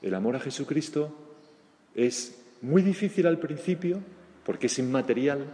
el 0.00 0.14
amor 0.14 0.36
a 0.36 0.40
Jesucristo, 0.40 1.14
es 1.94 2.42
muy 2.62 2.80
difícil 2.80 3.26
al 3.26 3.38
principio, 3.38 4.00
porque 4.42 4.68
es 4.68 4.78
inmaterial. 4.78 5.44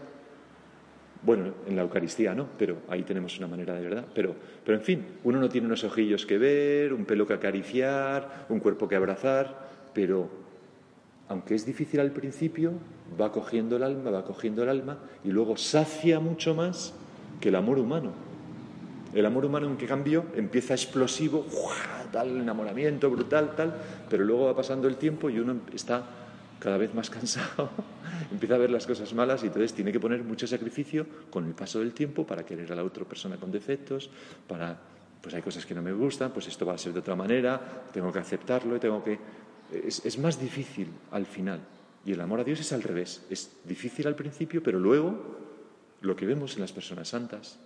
Bueno, 1.23 1.55
en 1.67 1.75
la 1.75 1.83
Eucaristía 1.83 2.37
no, 2.37 2.47
pero 2.57 2.83
ahí 2.89 3.03
tenemos 3.03 3.37
una 3.37 3.49
manera 3.49 3.75
de 3.75 3.83
verdad. 3.83 4.07
Pero, 4.15 4.37
pero 4.65 4.79
en 4.79 4.85
fin, 4.85 5.05
uno 5.25 5.41
no 5.41 5.49
tiene 5.49 5.67
unos 5.67 5.83
ojillos 5.83 6.25
que 6.25 6.39
ver, 6.39 6.93
un 6.93 7.05
pelo 7.05 7.27
que 7.27 7.35
acariciar, 7.35 8.47
un 8.49 8.61
cuerpo 8.61 8.87
que 8.87 8.95
abrazar, 8.95 9.91
pero 9.93 10.46
aunque 11.29 11.55
es 11.55 11.67
difícil 11.67 12.01
al 12.01 12.13
principio, 12.13 12.73
va 13.21 13.33
cogiendo 13.33 13.77
el 13.77 13.83
alma, 13.83 14.11
va 14.11 14.25
cogiendo 14.25 14.63
el 14.63 14.69
alma 14.69 14.99
y 15.25 15.31
luego 15.31 15.57
sacia 15.57 16.21
mucho 16.21 16.55
más 16.55 16.95
que 17.41 17.49
el 17.49 17.57
amor 17.57 17.79
humano. 17.79 18.13
El 19.15 19.25
amor 19.25 19.45
humano, 19.45 19.67
en 19.67 19.77
cambio, 19.77 20.27
empieza 20.37 20.75
explosivo, 20.75 21.47
tal 22.13 22.29
enamoramiento 22.41 23.11
brutal, 23.11 23.55
tal, 23.57 23.75
pero 24.11 24.25
luego 24.25 24.47
va 24.47 24.57
pasando 24.57 24.89
el 24.89 24.97
tiempo 24.97 25.31
y 25.31 25.39
uno 25.39 25.57
está 25.73 26.05
cada 26.59 26.77
vez 26.77 26.95
más 26.95 27.11
cansado, 27.11 27.71
empieza 28.33 28.55
a 28.55 28.59
ver 28.59 28.71
las 28.71 28.87
cosas 28.87 29.13
malas 29.15 29.43
y 29.43 29.47
entonces 29.47 29.73
tiene 29.73 29.93
que 29.93 30.01
poner 30.01 30.23
mucho 30.23 30.47
sacrificio 30.47 31.07
con 31.31 31.45
el 31.47 31.55
paso 31.55 31.81
del 31.81 31.93
tiempo 31.93 32.27
para 32.27 32.45
querer 32.45 32.73
a 32.73 32.77
la 32.77 32.85
otra 32.85 33.05
persona 33.05 33.37
con 33.37 33.51
defectos, 33.51 34.11
para, 34.47 34.77
pues 35.21 35.35
hay 35.35 35.43
cosas 35.43 35.67
que 35.67 35.75
no 35.75 35.83
me 35.83 35.93
gustan, 35.93 36.31
pues 36.31 36.49
esto 36.49 36.65
va 36.65 36.75
a 36.75 36.79
ser 36.79 36.93
de 36.93 37.01
otra 37.01 37.15
manera, 37.15 37.61
tengo 37.93 38.13
que 38.13 38.19
aceptarlo 38.19 38.77
y 38.77 38.81
tengo 38.81 39.03
que 39.05 39.19
es, 39.73 40.19
más 40.19 40.41
difícil 40.41 40.89
al 41.11 41.27
final. 41.27 41.61
Y 42.05 42.13
el 42.13 42.21
amor 42.21 42.41
a 42.41 42.45
Dios 42.45 42.61
es 42.61 42.73
al 42.73 42.83
revés. 42.83 43.25
Es 43.31 43.51
difícil 43.65 44.07
al 44.07 44.15
principio, 44.15 44.63
pero 44.63 44.79
luego 44.79 45.37
lo 46.01 46.15
que 46.15 46.27
vemos 46.27 46.55
en 46.55 46.61
las 46.61 46.73
personas 46.73 47.09
santas, 47.09 47.59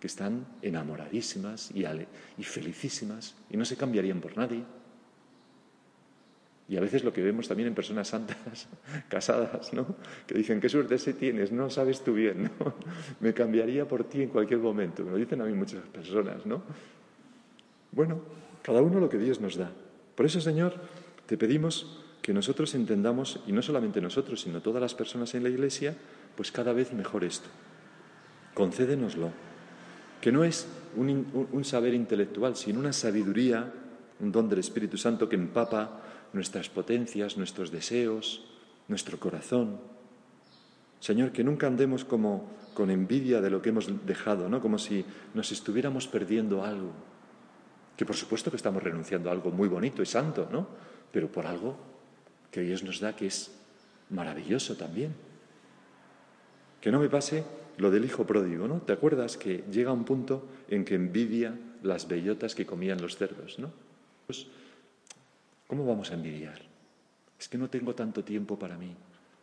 que 0.00 0.06
están 0.06 0.46
enamoradísimas 0.60 1.70
y, 1.70 1.84
y 1.84 2.44
felicísimas 2.44 3.34
y 3.50 3.56
no 3.56 3.64
se 3.64 3.76
cambiarían 3.76 4.20
por 4.20 4.36
nadie. 4.36 4.62
Y 6.68 6.76
a 6.76 6.80
veces 6.80 7.04
lo 7.04 7.12
que 7.12 7.22
vemos 7.22 7.46
también 7.46 7.68
en 7.68 7.74
personas 7.74 8.08
santas, 8.08 8.66
casadas, 9.08 9.72
¿no? 9.72 9.86
Que 10.26 10.34
dicen, 10.34 10.60
qué 10.60 10.68
suerte 10.68 10.98
se 10.98 11.12
tienes, 11.12 11.52
no 11.52 11.70
sabes 11.70 12.02
tú 12.02 12.14
bien, 12.14 12.50
¿no? 12.58 12.74
Me 13.20 13.32
cambiaría 13.32 13.86
por 13.86 14.04
ti 14.04 14.22
en 14.22 14.30
cualquier 14.30 14.58
momento. 14.58 15.04
Me 15.04 15.12
lo 15.12 15.16
dicen 15.16 15.40
a 15.40 15.44
mí 15.44 15.52
muchas 15.52 15.82
personas, 15.86 16.44
¿no? 16.44 16.62
Bueno, 17.92 18.20
cada 18.62 18.82
uno 18.82 18.98
lo 18.98 19.08
que 19.08 19.18
Dios 19.18 19.40
nos 19.40 19.56
da. 19.56 19.70
Por 20.16 20.26
eso, 20.26 20.40
Señor, 20.40 20.74
te 21.26 21.36
pedimos 21.36 22.00
que 22.22 22.34
nosotros 22.34 22.74
entendamos, 22.74 23.38
y 23.46 23.52
no 23.52 23.62
solamente 23.62 24.00
nosotros, 24.00 24.40
sino 24.40 24.60
todas 24.60 24.82
las 24.82 24.94
personas 24.94 25.34
en 25.36 25.44
la 25.44 25.48
Iglesia, 25.48 25.94
pues 26.34 26.50
cada 26.50 26.72
vez 26.72 26.92
mejor 26.92 27.22
esto. 27.22 27.48
Concédenoslo. 28.52 29.30
Que 30.20 30.32
no 30.32 30.42
es 30.42 30.66
un, 30.96 31.64
saber 31.64 31.94
intelectual, 31.94 32.56
sino 32.56 32.80
una 32.80 32.92
sabiduría, 32.92 33.72
un 34.18 34.32
don 34.32 34.48
del 34.48 34.58
Espíritu 34.58 34.96
Santo 34.96 35.28
que 35.28 35.36
empapa 35.36 36.00
nuestras 36.32 36.68
potencias, 36.68 37.36
nuestros 37.36 37.70
deseos, 37.70 38.44
nuestro 38.88 39.20
corazón. 39.20 39.78
Señor, 40.98 41.30
que 41.30 41.44
nunca 41.44 41.68
andemos 41.68 42.04
como 42.04 42.50
con 42.74 42.90
envidia 42.90 43.40
de 43.40 43.50
lo 43.50 43.62
que 43.62 43.68
hemos 43.68 43.88
dejado, 44.04 44.48
¿no? 44.48 44.60
Como 44.60 44.78
si 44.78 45.04
nos 45.34 45.52
estuviéramos 45.52 46.08
perdiendo 46.08 46.64
algo. 46.64 46.90
Que 47.96 48.04
por 48.04 48.16
supuesto 48.16 48.50
que 48.50 48.56
estamos 48.56 48.82
renunciando 48.82 49.30
a 49.30 49.32
algo 49.32 49.52
muy 49.52 49.68
bonito 49.68 50.02
y 50.02 50.06
santo, 50.06 50.48
¿no? 50.50 50.66
Pero 51.12 51.30
por 51.30 51.46
algo 51.46 51.76
que 52.50 52.62
Dios 52.62 52.82
nos 52.82 53.00
da 53.00 53.16
que 53.16 53.26
es 53.26 53.50
maravilloso 54.10 54.76
también. 54.76 55.14
Que 56.80 56.90
no 56.92 57.00
me 57.00 57.08
pase 57.08 57.44
lo 57.78 57.90
del 57.90 58.04
hijo 58.04 58.26
pródigo, 58.26 58.68
¿no? 58.68 58.80
¿Te 58.80 58.92
acuerdas 58.92 59.36
que 59.36 59.64
llega 59.70 59.92
un 59.92 60.04
punto 60.04 60.46
en 60.68 60.84
que 60.84 60.94
envidia 60.94 61.54
las 61.82 62.08
bellotas 62.08 62.54
que 62.54 62.66
comían 62.66 63.00
los 63.00 63.16
cerdos, 63.16 63.58
¿no? 63.58 63.70
Pues, 64.26 64.46
¿cómo 65.66 65.86
vamos 65.86 66.10
a 66.10 66.14
envidiar? 66.14 66.60
Es 67.38 67.48
que 67.48 67.58
no 67.58 67.68
tengo 67.68 67.94
tanto 67.94 68.24
tiempo 68.24 68.58
para 68.58 68.78
mí. 68.78 68.94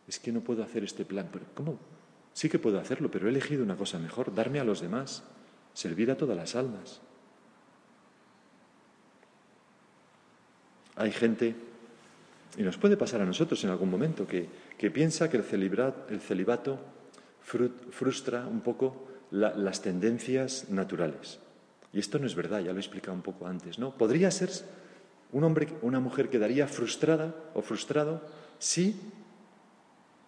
Es 0.08 0.18
que 0.18 0.32
no 0.32 0.40
puedo 0.40 0.62
hacer 0.62 0.84
este 0.84 1.04
plan. 1.04 1.28
Pero 1.32 1.46
¿Cómo? 1.54 1.78
Sí 2.32 2.48
que 2.48 2.58
puedo 2.58 2.80
hacerlo, 2.80 3.10
pero 3.10 3.26
he 3.26 3.30
elegido 3.30 3.62
una 3.62 3.76
cosa 3.76 3.98
mejor, 3.98 4.34
darme 4.34 4.58
a 4.58 4.64
los 4.64 4.80
demás, 4.80 5.22
servir 5.72 6.10
a 6.10 6.16
todas 6.16 6.36
las 6.36 6.56
almas. 6.56 7.00
Hay 11.04 11.12
gente, 11.12 11.54
y 12.56 12.62
nos 12.62 12.78
puede 12.78 12.96
pasar 12.96 13.20
a 13.20 13.26
nosotros 13.26 13.62
en 13.62 13.68
algún 13.68 13.90
momento, 13.90 14.26
que, 14.26 14.48
piensa 14.90 15.28
que 15.28 15.36
el 15.36 16.20
celibato 16.20 16.78
frustra 17.42 18.46
un 18.46 18.62
poco 18.62 19.06
las 19.30 19.82
tendencias 19.82 20.70
naturales. 20.70 21.40
Y 21.92 21.98
esto 21.98 22.18
no 22.18 22.26
es 22.26 22.34
verdad, 22.34 22.60
ya 22.60 22.72
lo 22.72 22.78
he 22.78 22.80
explicado 22.80 23.14
un 23.14 23.20
poco 23.20 23.46
antes, 23.46 23.78
¿no? 23.78 23.94
Podría 23.94 24.30
ser 24.30 24.48
un 25.32 25.44
hombre, 25.44 25.68
una 25.82 26.00
mujer 26.00 26.30
quedaría 26.30 26.66
frustrada 26.68 27.34
o 27.52 27.60
frustrado 27.60 28.22
si 28.58 28.98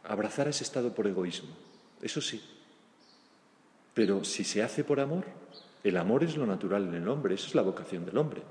abrazara 0.05 0.51
ese 0.51 0.65
estado 0.65 0.95
por 0.95 1.07
egoísmo. 1.07 1.57
Eso 2.03 2.21
sí. 2.21 2.39
Pero 3.95 4.25
si 4.25 4.45
se 4.45 4.62
hace 4.62 4.85
por 4.85 5.01
amor, 5.01 5.25
el 5.83 5.97
amor 5.97 6.23
es 6.23 6.37
lo 6.37 6.45
natural 6.45 6.87
en 6.89 6.97
el 6.97 7.09
hombre, 7.09 7.35
eso 7.35 7.47
es 7.47 7.55
la 7.55 7.62
vocación 7.62 8.05
del 8.05 8.19
hombre. 8.19 8.43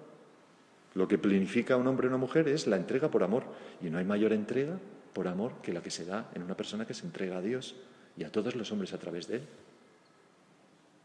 Lo 0.96 1.08
que 1.08 1.18
planifica 1.18 1.76
un 1.76 1.88
hombre 1.88 2.08
o 2.08 2.10
una 2.10 2.18
mujer 2.18 2.48
es 2.48 2.68
la 2.68 2.78
entrega 2.78 3.12
por 3.12 3.22
amor. 3.22 3.44
Y 3.82 3.90
no 3.90 4.00
hay 4.00 4.06
mayor 4.06 4.34
entrega 4.34 4.80
por 5.14 5.28
amor 5.28 5.54
que 5.62 5.74
la 5.74 5.84
que 5.84 5.92
se 5.92 6.06
da 6.06 6.32
en 6.34 6.42
una 6.42 6.58
persona 6.58 6.88
que 6.88 6.94
se 6.94 7.06
entrega 7.06 7.38
a 7.38 7.42
Dios 7.42 7.76
y 8.18 8.24
a 8.24 8.32
todos 8.32 8.56
los 8.56 8.72
hombres 8.72 8.94
a 8.94 8.98
través 8.98 9.28
de 9.28 9.36
Él. 9.36 9.42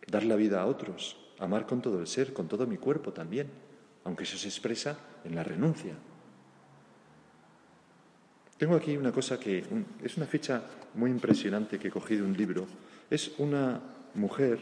Dar 0.07 0.25
la 0.25 0.37
vida 0.37 0.63
a 0.63 0.67
otros, 0.67 1.17
amar 1.39 1.67
con 1.67 1.83
todo 1.83 2.01
el 2.01 2.07
ser, 2.07 2.33
con 2.33 2.49
todo 2.49 2.67
mi 2.67 2.77
cuerpo 2.77 3.13
también, 3.13 3.49
aunque 4.05 4.23
eso 4.23 4.39
se 4.39 4.49
expresa 4.49 4.97
en 5.25 5.35
la 5.35 5.43
renuncia. 5.43 5.95
Tengo 8.57 8.77
aquí 8.77 8.97
una 8.97 9.11
cosa 9.11 9.41
que 9.41 9.65
es 10.05 10.17
una 10.17 10.27
fecha 10.27 10.63
muy 10.95 11.11
impresionante 11.11 11.79
que 11.79 11.89
he 11.89 11.91
cogido 11.91 12.25
un 12.25 12.37
libro. 12.37 12.67
Es 13.11 13.33
una 13.39 13.81
mujer 14.15 14.61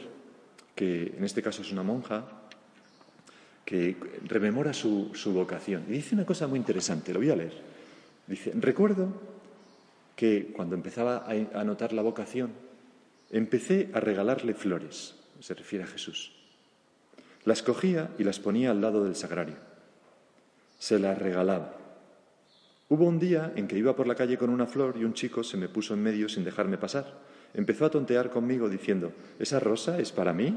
que 0.75 1.15
en 1.17 1.25
este 1.25 1.43
caso 1.43 1.63
es 1.63 1.73
una 1.73 1.83
monja 1.83 2.38
que 3.69 3.97
rememora 4.25 4.73
su, 4.73 5.11
su 5.13 5.35
vocación. 5.35 5.85
Y 5.89 5.93
dice 5.93 6.15
una 6.15 6.25
cosa 6.25 6.47
muy 6.47 6.59
interesante, 6.59 7.13
lo 7.13 7.19
voy 7.19 7.29
a 7.29 7.37
leer. 7.37 7.53
Dice, 8.27 8.51
recuerdo 8.55 9.13
que 10.17 10.55
cuando 10.57 10.75
empezaba 10.75 11.27
a 11.27 11.65
notar 11.65 11.93
la 11.93 12.01
vocación, 12.01 12.51
empecé 13.31 13.91
a 13.93 14.01
regalarle 14.01 14.55
flores, 14.55 15.17
se 15.41 15.53
refiere 15.53 15.85
a 15.85 15.87
Jesús. 15.87 16.33
Las 17.45 17.63
cogía 17.63 18.09
y 18.19 18.25
las 18.25 18.39
ponía 18.41 18.71
al 18.71 18.81
lado 18.81 19.05
del 19.05 19.17
sagrario. 19.17 19.57
Se 20.79 20.99
las 20.99 21.19
regalaba. 21.19 21.77
Hubo 22.89 23.05
un 23.05 23.19
día 23.19 23.53
en 23.55 23.69
que 23.69 23.77
iba 23.77 23.95
por 23.95 24.07
la 24.07 24.15
calle 24.15 24.39
con 24.39 24.49
una 24.49 24.67
flor 24.67 24.95
y 24.99 25.05
un 25.05 25.13
chico 25.13 25.45
se 25.45 25.59
me 25.59 25.69
puso 25.69 25.93
en 25.93 26.03
medio 26.03 26.31
sin 26.31 26.43
dejarme 26.43 26.79
pasar. 26.79 27.19
Empezó 27.53 27.85
a 27.85 27.91
tontear 27.91 28.31
conmigo 28.31 28.71
diciendo, 28.71 29.13
¿esa 29.39 29.61
rosa 29.61 29.99
es 29.99 30.11
para 30.11 30.33
mí? 30.33 30.57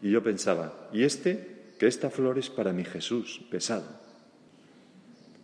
Y 0.00 0.12
yo 0.12 0.22
pensaba, 0.22 0.88
¿y 0.92 1.02
este? 1.02 1.53
Que 1.78 1.86
esta 1.86 2.10
flor 2.10 2.38
es 2.38 2.50
para 2.50 2.72
mi 2.72 2.84
Jesús, 2.84 3.40
pesado. 3.50 3.86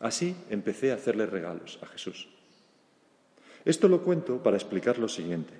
Así 0.00 0.34
empecé 0.48 0.92
a 0.92 0.94
hacerle 0.94 1.26
regalos 1.26 1.78
a 1.82 1.86
Jesús. 1.86 2.28
Esto 3.64 3.88
lo 3.88 4.02
cuento 4.02 4.42
para 4.42 4.56
explicar 4.56 4.98
lo 4.98 5.08
siguiente. 5.08 5.52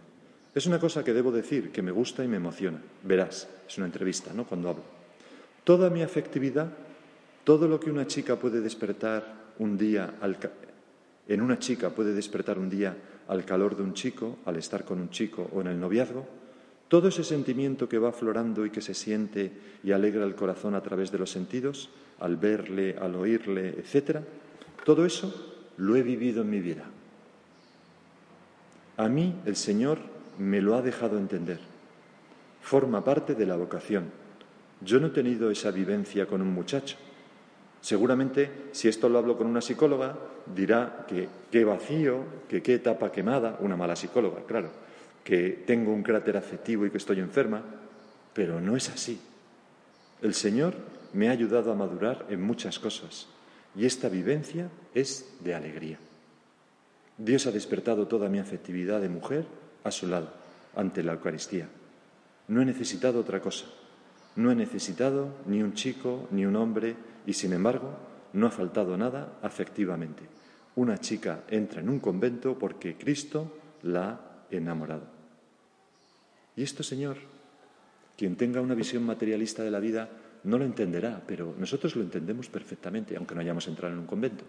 Es 0.55 0.67
una 0.67 0.81
cosa 0.81 1.05
que 1.05 1.13
debo 1.13 1.31
decir 1.31 1.71
que 1.71 1.83
me 1.83 1.93
gusta 1.93 2.25
y 2.25 2.29
me 2.29 2.39
emociona. 2.39 2.81
Verás, 3.05 3.49
es 3.69 3.77
una 3.77 3.87
entrevista, 3.87 4.33
¿no? 4.33 4.47
Cuando 4.47 4.71
hablo. 4.71 4.83
Toda 5.65 5.91
mi 5.91 6.03
afectividad, 6.03 6.73
todo 7.45 7.69
lo 7.69 7.79
que 7.79 7.91
una 7.91 8.07
chica 8.07 8.37
puede 8.37 8.61
despertar 8.61 9.41
un 9.59 9.77
día 9.77 10.15
en 11.29 11.41
una 11.43 11.59
chica 11.59 11.91
puede 11.91 12.13
despertar 12.13 12.59
un 12.59 12.69
día 12.69 12.97
al 13.29 13.45
calor 13.45 13.77
de 13.77 13.85
un 13.85 13.95
chico, 13.95 14.39
al 14.47 14.57
estar 14.57 14.85
con 14.85 15.01
un 15.01 15.11
chico 15.11 15.49
o 15.53 15.61
en 15.61 15.69
el 15.69 15.79
noviazgo, 15.79 16.27
todo 16.91 17.07
ese 17.07 17.23
sentimiento 17.23 17.89
que 17.89 17.99
va 17.99 18.09
aflorando 18.09 18.67
y 18.67 18.71
que 18.71 18.83
se 18.83 18.95
siente 18.95 19.53
y 19.85 19.93
alegra 19.93 20.25
el 20.25 20.35
corazón 20.35 20.75
a 20.75 20.83
través 20.83 21.13
de 21.13 21.19
los 21.19 21.31
sentidos, 21.31 21.89
al 22.19 22.37
verle, 22.37 22.97
al 23.01 23.15
oírle, 23.15 23.69
etc., 23.79 24.19
todo 24.85 25.07
eso 25.07 25.55
lo 25.77 25.95
he 25.95 26.03
vivido 26.03 26.43
en 26.43 26.51
mi 26.51 26.59
vida. 26.59 26.83
A 28.97 29.09
mí 29.09 29.37
el 29.47 29.55
Señor 29.55 30.01
me 30.37 30.61
lo 30.61 30.75
ha 30.75 30.83
dejado 30.83 31.17
entender. 31.17 31.61
Forma 32.61 33.05
parte 33.05 33.37
de 33.37 33.47
la 33.47 33.55
vocación. 33.55 34.11
Yo 34.81 34.99
no 34.99 35.07
he 35.07 35.11
tenido 35.11 35.49
esa 35.53 35.71
vivencia 35.71 36.27
con 36.27 36.43
un 36.43 36.53
muchacho. 36.53 36.97
Seguramente, 37.81 38.51
si 38.73 38.89
esto 38.89 39.09
lo 39.09 39.19
hablo 39.19 39.39
con 39.39 39.47
una 39.47 39.61
psicóloga, 39.61 40.19
dirá 40.57 41.07
que 41.07 41.29
qué 41.53 41.65
vacío, 41.65 42.25
que 42.49 42.63
qué 42.63 42.75
etapa 42.75 43.13
quemada, 43.13 43.59
una 43.61 43.77
mala 43.77 43.95
psicóloga, 43.95 44.43
claro, 44.45 44.71
que 45.25 45.63
tengo 45.67 45.93
un 45.93 46.03
cráter 46.03 46.37
afectivo 46.37 46.87
y 46.87 46.91
que 46.91 46.99
estoy 46.99 47.21
enferma, 47.21 47.63
pero 48.33 48.61
no 48.61 48.77
es 48.77 48.89
así. 48.89 49.21
El 50.23 50.35
Señor 50.35 50.75
me 51.13 51.29
ha 51.29 51.33
ayudado 51.33 51.73
a 51.73 51.75
madurar 51.75 52.27
en 52.31 52.43
muchas 52.43 52.79
cosas 52.79 53.27
y 53.77 53.87
esta 53.87 54.09
vivencia 54.09 54.69
es 54.95 55.37
de 55.41 55.55
alegría. 55.55 55.99
Dios 57.19 57.47
ha 57.47 57.53
despertado 57.53 58.07
toda 58.07 58.29
mi 58.29 58.39
afectividad 58.39 59.01
de 59.01 59.09
mujer 59.09 59.45
a 59.85 59.91
su 59.91 60.07
lado, 60.07 60.33
ante 60.75 61.03
la 61.03 61.13
Eucaristía. 61.13 61.69
No 62.49 62.63
he 62.63 62.65
necesitado 62.65 63.21
otra 63.21 63.41
cosa. 63.41 63.67
No 64.37 64.51
he 64.51 64.55
necesitado 64.55 65.29
ni 65.47 65.63
un 65.63 65.75
chico 65.75 66.29
ni 66.31 66.47
un 66.47 66.57
hombre 66.57 66.97
y, 67.27 67.35
sin 67.35 67.53
embargo, 67.53 67.91
no 68.33 68.47
ha 68.47 68.51
faltado 68.51 68.97
nada 68.97 69.39
afectivamente. 69.43 70.23
Una 70.77 70.99
chica 70.99 71.41
entra 71.49 71.81
en 71.81 71.89
un 71.89 71.99
convento 71.99 72.59
porque 72.59 72.97
Cristo 72.97 73.53
la 73.83 74.30
enamorado. 74.51 75.07
Y 76.57 76.63
esto, 76.63 76.83
Señor, 76.83 77.17
quien 78.17 78.37
tenga 78.37 78.61
una 78.61 78.75
visión 78.75 79.03
materialista 79.05 79.63
de 79.63 79.71
la 79.71 79.81
vida 79.81 80.11
no 80.45 80.59
lo 80.59 80.65
entenderá, 80.65 81.23
pero 81.27 81.55
nosotros 81.59 81.97
lo 81.97 82.03
entendemos 82.03 82.49
perfectamente, 82.49 83.17
aunque 83.17 83.35
no 83.35 83.41
hayamos 83.41 83.67
entrado 83.69 83.95
en 83.95 84.01
un 84.01 84.07
convento. 84.07 84.45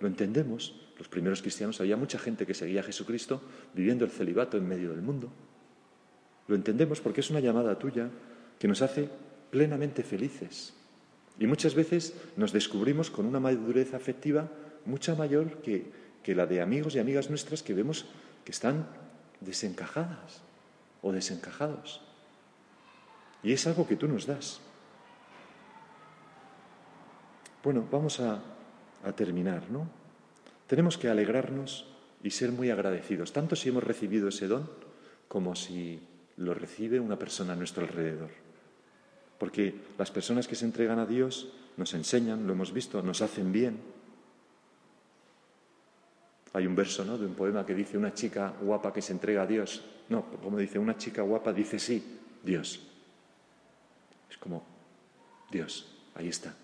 Lo 0.00 0.08
entendemos. 0.08 0.74
Los 0.98 1.08
primeros 1.08 1.42
cristianos 1.42 1.80
había 1.80 1.96
mucha 1.96 2.18
gente 2.18 2.46
que 2.46 2.54
seguía 2.54 2.80
a 2.80 2.84
Jesucristo 2.84 3.40
viviendo 3.74 4.04
el 4.04 4.10
celibato 4.10 4.56
en 4.56 4.66
medio 4.66 4.90
del 4.90 5.02
mundo. 5.02 5.30
Lo 6.46 6.54
entendemos 6.54 7.00
porque 7.00 7.20
es 7.20 7.30
una 7.30 7.40
llamada 7.40 7.78
tuya 7.78 8.10
que 8.58 8.68
nos 8.68 8.82
hace 8.82 9.08
plenamente 9.50 10.02
felices. 10.02 10.74
Y 11.38 11.46
muchas 11.46 11.74
veces 11.74 12.14
nos 12.36 12.52
descubrimos 12.52 13.10
con 13.10 13.26
una 13.26 13.38
madurez 13.38 13.94
afectiva 13.94 14.50
mucha 14.84 15.14
mayor 15.14 15.62
que, 15.62 15.86
que 16.22 16.34
la 16.34 16.46
de 16.46 16.60
amigos 16.60 16.96
y 16.96 16.98
amigas 16.98 17.30
nuestras 17.30 17.62
que 17.62 17.74
vemos 17.74 18.06
que 18.48 18.52
están 18.56 18.88
desencajadas 19.44 20.40
o 21.04 21.12
desencajados. 21.12 22.00
Y 23.42 23.52
es 23.52 23.66
algo 23.66 23.86
que 23.86 23.96
tú 23.96 24.08
nos 24.08 24.24
das. 24.24 24.64
Bueno, 27.62 27.84
vamos 27.92 28.20
a 28.20 28.40
a 29.04 29.12
terminar, 29.12 29.70
¿no? 29.70 29.88
Tenemos 30.66 30.98
que 30.98 31.08
alegrarnos 31.08 31.86
y 32.22 32.30
ser 32.30 32.52
muy 32.52 32.70
agradecidos, 32.70 33.32
tanto 33.32 33.56
si 33.56 33.68
hemos 33.68 33.84
recibido 33.84 34.28
ese 34.28 34.48
don 34.48 34.68
como 35.28 35.54
si 35.54 36.00
lo 36.36 36.54
recibe 36.54 37.00
una 37.00 37.18
persona 37.18 37.52
a 37.52 37.56
nuestro 37.56 37.84
alrededor. 37.84 38.30
Porque 39.38 39.74
las 39.98 40.10
personas 40.10 40.48
que 40.48 40.56
se 40.56 40.64
entregan 40.64 40.98
a 40.98 41.06
Dios 41.06 41.52
nos 41.76 41.94
enseñan, 41.94 42.46
lo 42.46 42.54
hemos 42.54 42.72
visto, 42.72 43.02
nos 43.02 43.22
hacen 43.22 43.52
bien. 43.52 43.78
Hay 46.52 46.66
un 46.66 46.74
verso 46.74 47.04
¿no? 47.04 47.18
de 47.18 47.26
un 47.26 47.34
poema 47.34 47.64
que 47.66 47.74
dice 47.74 47.98
una 47.98 48.14
chica 48.14 48.54
guapa 48.60 48.92
que 48.92 49.02
se 49.02 49.12
entrega 49.12 49.42
a 49.42 49.46
Dios. 49.46 49.84
No, 50.08 50.24
como 50.42 50.58
dice 50.58 50.78
una 50.78 50.96
chica 50.96 51.22
guapa, 51.22 51.52
dice 51.52 51.78
sí, 51.78 52.02
Dios. 52.42 52.80
Es 54.30 54.38
como 54.38 54.64
Dios, 55.50 55.94
ahí 56.14 56.28
está. 56.28 56.54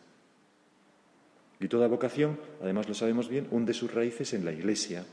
Y 1.60 1.68
toda 1.68 1.86
vocación, 1.86 2.38
además 2.62 2.88
lo 2.88 2.94
sabemos 2.94 3.28
bien, 3.28 3.46
hunde 3.50 3.74
sus 3.74 3.92
raíces 3.92 4.32
en 4.34 4.44
la 4.44 4.52
Iglesia 4.52 5.04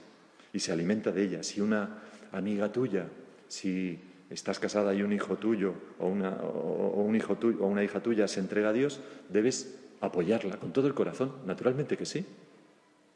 y 0.54 0.60
se 0.60 0.72
alimenta 0.72 1.12
de 1.12 1.24
ella. 1.24 1.44
Si 1.44 1.62
una 1.62 2.02
amiga 2.32 2.72
tuya, 2.72 3.08
si 3.48 4.00
estás 4.30 4.60
casada 4.60 4.94
y 4.94 5.04
un 5.04 5.12
hijo 5.12 5.36
tuyo 5.36 5.74
o 6.00 6.08
una, 6.08 6.32
un 6.32 7.16
hijo 7.16 7.36
tuyo, 7.36 7.64
o 7.64 7.68
una 7.68 7.84
hija 7.84 8.02
tuya 8.02 8.28
se 8.28 8.40
entrega 8.40 8.70
a 8.70 8.74
Dios, 8.74 9.02
debes 9.30 9.78
apoyarla 10.00 10.58
con 10.58 10.72
todo 10.72 10.88
el 10.88 10.94
corazón, 10.94 11.34
naturalmente 11.46 11.98
que 11.98 12.06
sí, 12.06 12.26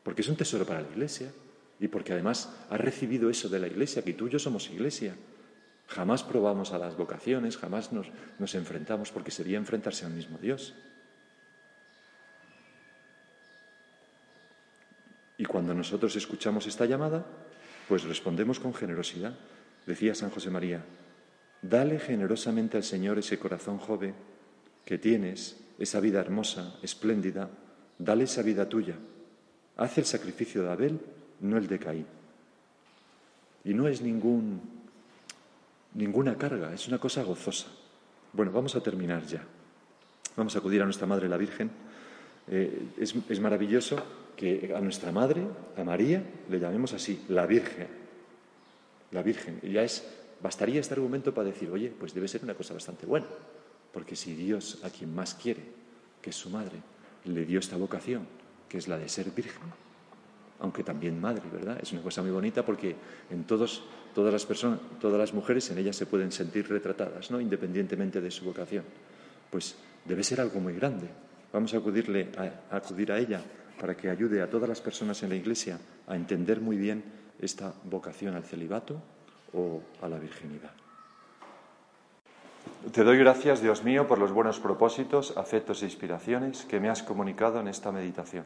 porque 0.03 0.21
es 0.21 0.29
un 0.29 0.35
tesoro 0.35 0.65
para 0.65 0.81
la 0.81 0.89
Iglesia 0.89 1.31
y 1.79 1.87
porque 1.87 2.13
además 2.13 2.53
has 2.69 2.79
recibido 2.79 3.29
eso 3.29 3.49
de 3.49 3.59
la 3.59 3.67
Iglesia, 3.67 4.03
que 4.03 4.13
tú 4.13 4.27
y 4.27 4.31
yo 4.31 4.39
somos 4.39 4.69
Iglesia. 4.69 5.15
Jamás 5.87 6.23
probamos 6.23 6.71
a 6.71 6.77
las 6.77 6.97
vocaciones, 6.97 7.57
jamás 7.57 7.91
nos, 7.91 8.07
nos 8.39 8.55
enfrentamos, 8.55 9.11
porque 9.11 9.31
sería 9.31 9.57
enfrentarse 9.57 10.05
al 10.05 10.13
mismo 10.13 10.37
Dios. 10.37 10.73
Y 15.37 15.45
cuando 15.45 15.73
nosotros 15.73 16.15
escuchamos 16.15 16.65
esta 16.65 16.85
llamada, 16.85 17.25
pues 17.87 18.03
respondemos 18.03 18.59
con 18.59 18.73
generosidad. 18.73 19.35
Decía 19.85 20.15
San 20.15 20.31
José 20.31 20.49
María, 20.49 20.83
dale 21.61 21.99
generosamente 21.99 22.77
al 22.77 22.83
Señor 22.83 23.19
ese 23.19 23.37
corazón 23.37 23.77
joven 23.77 24.15
que 24.85 24.97
tienes, 24.97 25.57
esa 25.77 25.99
vida 25.99 26.21
hermosa, 26.21 26.79
espléndida, 26.81 27.49
dale 27.99 28.23
esa 28.23 28.41
vida 28.41 28.67
tuya. 28.69 28.95
Haz 29.75 29.97
el 29.97 30.05
sacrificio 30.05 30.63
de 30.63 30.71
Abel, 30.71 30.99
no 31.45 31.57
el 31.57 31.67
de 31.67 31.79
Caín. 31.79 32.05
Y 33.63 33.73
no 33.73 33.87
es 33.87 34.01
ningún, 34.01 34.61
ninguna 35.93 36.37
carga, 36.37 36.73
es 36.73 36.87
una 36.87 36.99
cosa 36.99 37.23
gozosa. 37.23 37.67
Bueno, 38.33 38.51
vamos 38.51 38.75
a 38.75 38.81
terminar 38.81 39.25
ya. 39.25 39.43
Vamos 40.35 40.55
a 40.55 40.59
acudir 40.59 40.81
a 40.81 40.85
nuestra 40.85 41.07
Madre 41.07 41.29
la 41.29 41.37
Virgen. 41.37 41.71
Eh, 42.47 42.89
es, 42.99 43.15
es 43.29 43.39
maravilloso 43.39 43.97
que 44.35 44.73
a 44.75 44.81
nuestra 44.81 45.11
Madre, 45.11 45.47
a 45.77 45.83
María, 45.83 46.23
le 46.49 46.59
llamemos 46.59 46.93
así, 46.93 47.23
la 47.29 47.45
Virgen. 47.45 47.87
La 49.11 49.23
Virgen. 49.23 49.59
Y 49.63 49.71
ya 49.71 49.83
es, 49.83 50.05
bastaría 50.41 50.81
este 50.81 50.93
argumento 50.93 51.33
para 51.33 51.47
decir, 51.47 51.71
oye, 51.71 51.91
pues 51.97 52.13
debe 52.13 52.27
ser 52.27 52.43
una 52.43 52.53
cosa 52.53 52.73
bastante 52.73 53.05
buena. 53.05 53.27
Porque 53.93 54.15
si 54.15 54.35
Dios, 54.35 54.79
a 54.83 54.89
quien 54.89 55.15
más 55.15 55.35
quiere, 55.35 55.63
que 56.21 56.31
es 56.31 56.35
su 56.35 56.49
madre, 56.49 56.79
le 57.23 57.45
dio 57.45 57.59
esta 57.59 57.77
vocación, 57.77 58.27
que 58.67 58.77
es 58.77 58.87
la 58.87 58.97
de 58.97 59.07
ser 59.07 59.31
virgen, 59.31 59.71
aunque 60.59 60.83
también 60.83 61.19
madre, 61.19 61.43
¿verdad? 61.51 61.79
Es 61.81 61.91
una 61.91 62.01
cosa 62.01 62.21
muy 62.21 62.31
bonita 62.31 62.65
porque 62.65 62.95
en 63.29 63.43
todos, 63.43 63.83
todas 64.13 64.31
las 64.31 64.45
personas, 64.45 64.79
todas 64.99 65.19
las 65.19 65.33
mujeres 65.33 65.69
en 65.71 65.77
ella 65.77 65.93
se 65.93 66.05
pueden 66.05 66.31
sentir 66.31 66.69
retratadas, 66.69 67.31
¿no? 67.31 67.39
Independientemente 67.39 68.21
de 68.21 68.31
su 68.31 68.45
vocación. 68.45 68.85
Pues 69.49 69.75
debe 70.05 70.23
ser 70.23 70.41
algo 70.41 70.59
muy 70.59 70.73
grande. 70.73 71.07
Vamos 71.51 71.73
a, 71.73 71.77
acudirle 71.77 72.29
a 72.37 72.75
acudir 72.75 73.11
a 73.11 73.19
ella 73.19 73.41
para 73.79 73.95
que 73.95 74.09
ayude 74.09 74.41
a 74.41 74.49
todas 74.49 74.69
las 74.69 74.81
personas 74.81 75.21
en 75.23 75.29
la 75.29 75.35
Iglesia 75.35 75.79
a 76.07 76.15
entender 76.15 76.61
muy 76.61 76.77
bien 76.77 77.03
esta 77.39 77.73
vocación 77.83 78.35
al 78.35 78.43
celibato 78.43 79.01
o 79.53 79.81
a 80.01 80.07
la 80.07 80.19
virginidad. 80.19 80.71
Te 82.91 83.03
doy 83.03 83.17
gracias, 83.17 83.61
Dios 83.61 83.83
mío, 83.83 84.07
por 84.07 84.19
los 84.19 84.31
buenos 84.31 84.59
propósitos, 84.59 85.35
afectos 85.37 85.81
e 85.81 85.85
inspiraciones 85.85 86.65
que 86.65 86.79
me 86.79 86.89
has 86.89 87.03
comunicado 87.03 87.59
en 87.59 87.67
esta 87.67 87.91
meditación. 87.91 88.45